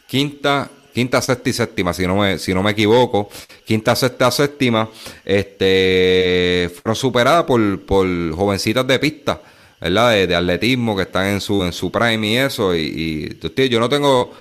[0.07, 3.29] quinta, quinta, sexta y séptima, si no me, si no me equivoco.
[3.65, 4.89] Quinta, sexta, séptima,
[5.25, 8.07] este, fueron superadas por, por
[8.37, 9.41] jovencitas de pista,
[9.81, 10.13] ¿verdad?
[10.13, 12.73] De, atletismo que están en su, en su prime y eso.
[12.73, 14.33] Y, y yo no tengo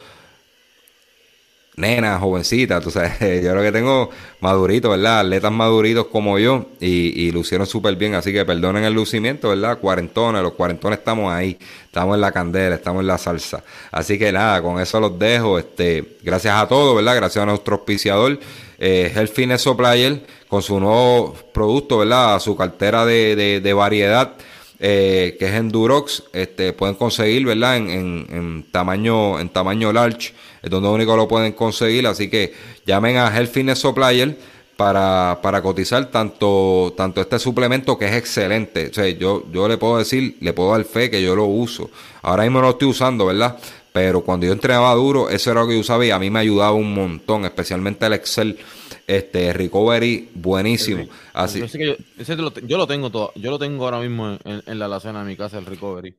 [1.78, 4.10] nena, jovencita, tú sabes, yo creo que tengo
[4.40, 5.22] maduritos, ¿verdad?
[5.22, 9.78] Atletas maduritos como yo y, y lucieron súper bien, así que perdonen el lucimiento, ¿verdad?
[9.80, 13.64] Cuarentones, los cuarentones estamos ahí, estamos en la candela, estamos en la salsa.
[13.92, 17.16] Así que nada, con eso los dejo, este, gracias a todos, ¿verdad?
[17.16, 18.40] Gracias a nuestro auspiciador,
[18.78, 22.40] eh, Health Supplier, con su nuevo producto, ¿verdad?
[22.40, 24.34] Su cartera de, de, de variedad.
[24.78, 27.78] Eh, que es Endurox, este, pueden conseguir, ¿verdad?
[27.78, 30.34] En, en, en, tamaño, en tamaño large,
[30.66, 32.52] es donde único lo pueden conseguir, así que
[32.88, 34.36] llamen a Health Fitness Supplier
[34.76, 38.88] para, para cotizar tanto, tanto este suplemento que es excelente.
[38.88, 41.92] O sea, yo, yo le puedo decir, le puedo dar fe que yo lo uso.
[42.24, 43.60] Ahora mismo no lo estoy usando, ¿verdad?
[43.94, 46.40] Pero cuando yo entrenaba duro, eso era lo que yo usaba y a mí me
[46.40, 48.58] ayudaba un montón, especialmente el Excel
[49.06, 51.06] Este, recovery buenísimo.
[51.32, 51.60] Así.
[51.60, 54.64] Yo, que yo, ese lo, yo lo tengo todo, yo lo tengo ahora mismo en,
[54.66, 56.16] en la alacena de mi casa, el recovery.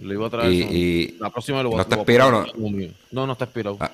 [0.00, 0.52] Lo iba a traer.
[0.52, 2.88] Y, y la próxima lo voy ¿No está expirado o no?
[3.12, 3.76] No, no está expirado.
[3.80, 3.90] Ah,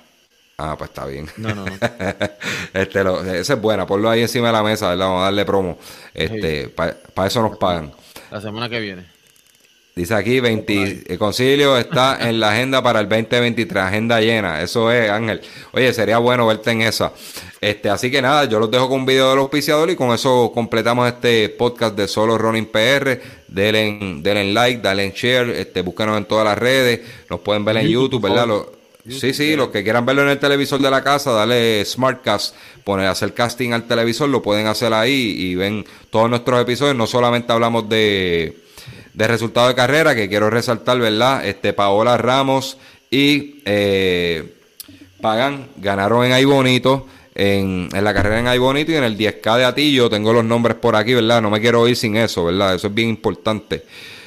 [0.59, 1.27] ah, pues está bien.
[1.37, 1.73] No, no, no.
[2.75, 5.07] este, lo, esa es buena, ponlo ahí encima de la mesa, ¿verdad?
[5.07, 5.79] Vamos a darle promo.
[6.15, 7.93] Este, para eso nos pagan.
[8.31, 9.12] La semana que viene.
[9.95, 14.63] Dice aquí, 20, el concilio está en la agenda para el 2023, agenda llena.
[14.63, 15.43] Eso es, Ángel.
[15.73, 17.13] Oye, sería bueno verte en esa.
[17.61, 20.51] Este, así que nada, yo los dejo con un video del auspiciador y con eso
[20.55, 23.21] completamos este podcast de Solo Running PR.
[23.49, 27.89] Denle, denle like, denle share, este, búsquenos en todas las redes, nos pueden ver en
[27.89, 28.49] YouTube, ¿verdad?
[29.07, 33.09] sí, sí, los que quieran verlo en el televisor de la casa, dale Smartcast, poner,
[33.09, 36.97] hacer casting al televisor, lo pueden hacer ahí y ven todos nuestros episodios.
[36.97, 38.57] No solamente hablamos de
[39.15, 41.47] de resultado de carrera que quiero resaltar, ¿verdad?
[41.47, 42.79] Este Paola Ramos
[43.11, 44.55] y eh,
[45.21, 47.07] Pagan ganaron en Ay Bonito.
[47.35, 50.45] En, en, la carrera en Ay Bonito y en el 10K de Atillo, tengo los
[50.45, 51.41] nombres por aquí, ¿verdad?
[51.41, 52.75] No me quiero ir sin eso, ¿verdad?
[52.75, 53.85] Eso es bien importante.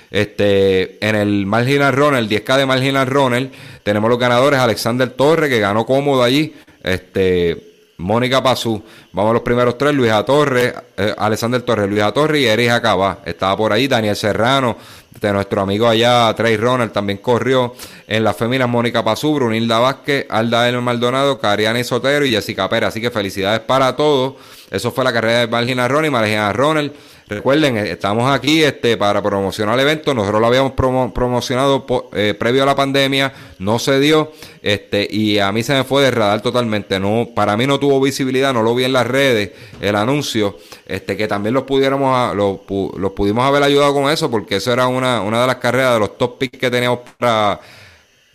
[0.10, 3.50] Este, en el Marginal Runner, el 10K de Marginal Runner,
[3.84, 6.54] tenemos los ganadores Alexander Torre, que ganó cómodo allí.
[6.84, 7.65] Este,
[7.98, 8.84] Mónica Pazú.
[9.14, 9.94] Vamos a los primeros tres.
[9.94, 13.20] Luisa Torres, eh, Alexander Torres, Luisa Torres y Erika Acabá.
[13.26, 13.88] Estaba por ahí.
[13.88, 14.78] Daniel Serrano,
[15.20, 17.74] de nuestro amigo allá, Trey Ronald, también corrió.
[18.08, 22.90] En las féminas, Mónica Pazú, Brunilda Vázquez, Alda Elmer Maldonado, Cariani Sotero y Jessica Pérez.
[22.90, 24.36] Así que felicidades para todos.
[24.70, 26.92] Eso fue la carrera de Margina y Margina Ronald.
[27.28, 30.14] Recuerden, eh, estamos aquí este, para promocionar el evento.
[30.14, 34.32] Nosotros lo habíamos promocionado eh, previo a la pandemia, no se dio.
[34.62, 37.00] Este, y a mí se me fue de radar totalmente.
[37.00, 39.52] No, para mí no tuvo visibilidad, no lo vi en las redes,
[39.82, 40.58] el anuncio.
[40.86, 42.60] Este, que también los pudiéramos, los,
[42.98, 46.00] los pudimos haber ayudado con eso, porque eso era una, una de las carreras de
[46.02, 47.60] los top picks que teníamos para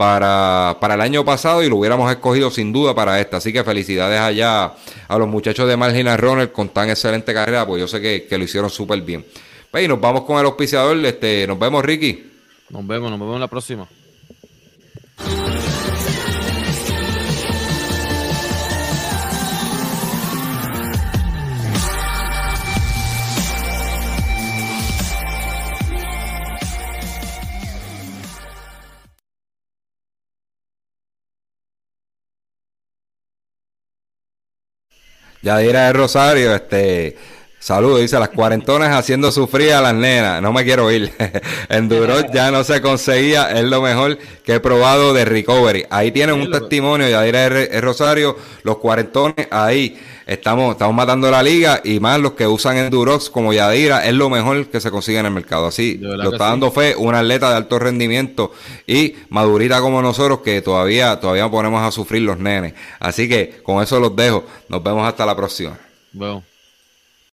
[0.01, 3.37] para, para el año pasado y lo hubiéramos escogido sin duda para esta.
[3.37, 4.73] Así que felicidades allá
[5.07, 8.39] a los muchachos de Marginal Runner con tan excelente carrera, pues yo sé que, que
[8.39, 9.27] lo hicieron súper bien.
[9.71, 10.97] Pues, y nos vamos con el auspiciador.
[11.05, 12.31] Este, nos vemos, Ricky.
[12.71, 13.87] Nos vemos, nos vemos en la próxima.
[35.43, 37.17] Yadira de Rosario, este,
[37.61, 41.13] saludos, dice, las cuarentonas haciendo sufrir a las nenas, no me quiero ir.
[41.69, 45.85] en Duro ya no se conseguía, es lo mejor que he probado de recovery.
[45.91, 47.49] Ahí tienen un testimonio, Yadira
[47.81, 49.97] Rosario, los cuarentones, ahí
[50.27, 54.31] estamos, estamos matando la liga y más los que usan Endurox como Yadira, es lo
[54.31, 55.67] mejor que se consigue en el mercado.
[55.67, 58.53] Así, lo está dando fe, una atleta de alto rendimiento
[58.87, 62.75] y madurita como nosotros que todavía, todavía ponemos a sufrir los nenes.
[62.99, 64.45] Así que con eso los dejo.
[64.69, 65.79] Nos vemos hasta la próxima.
[66.13, 66.50] Bueno.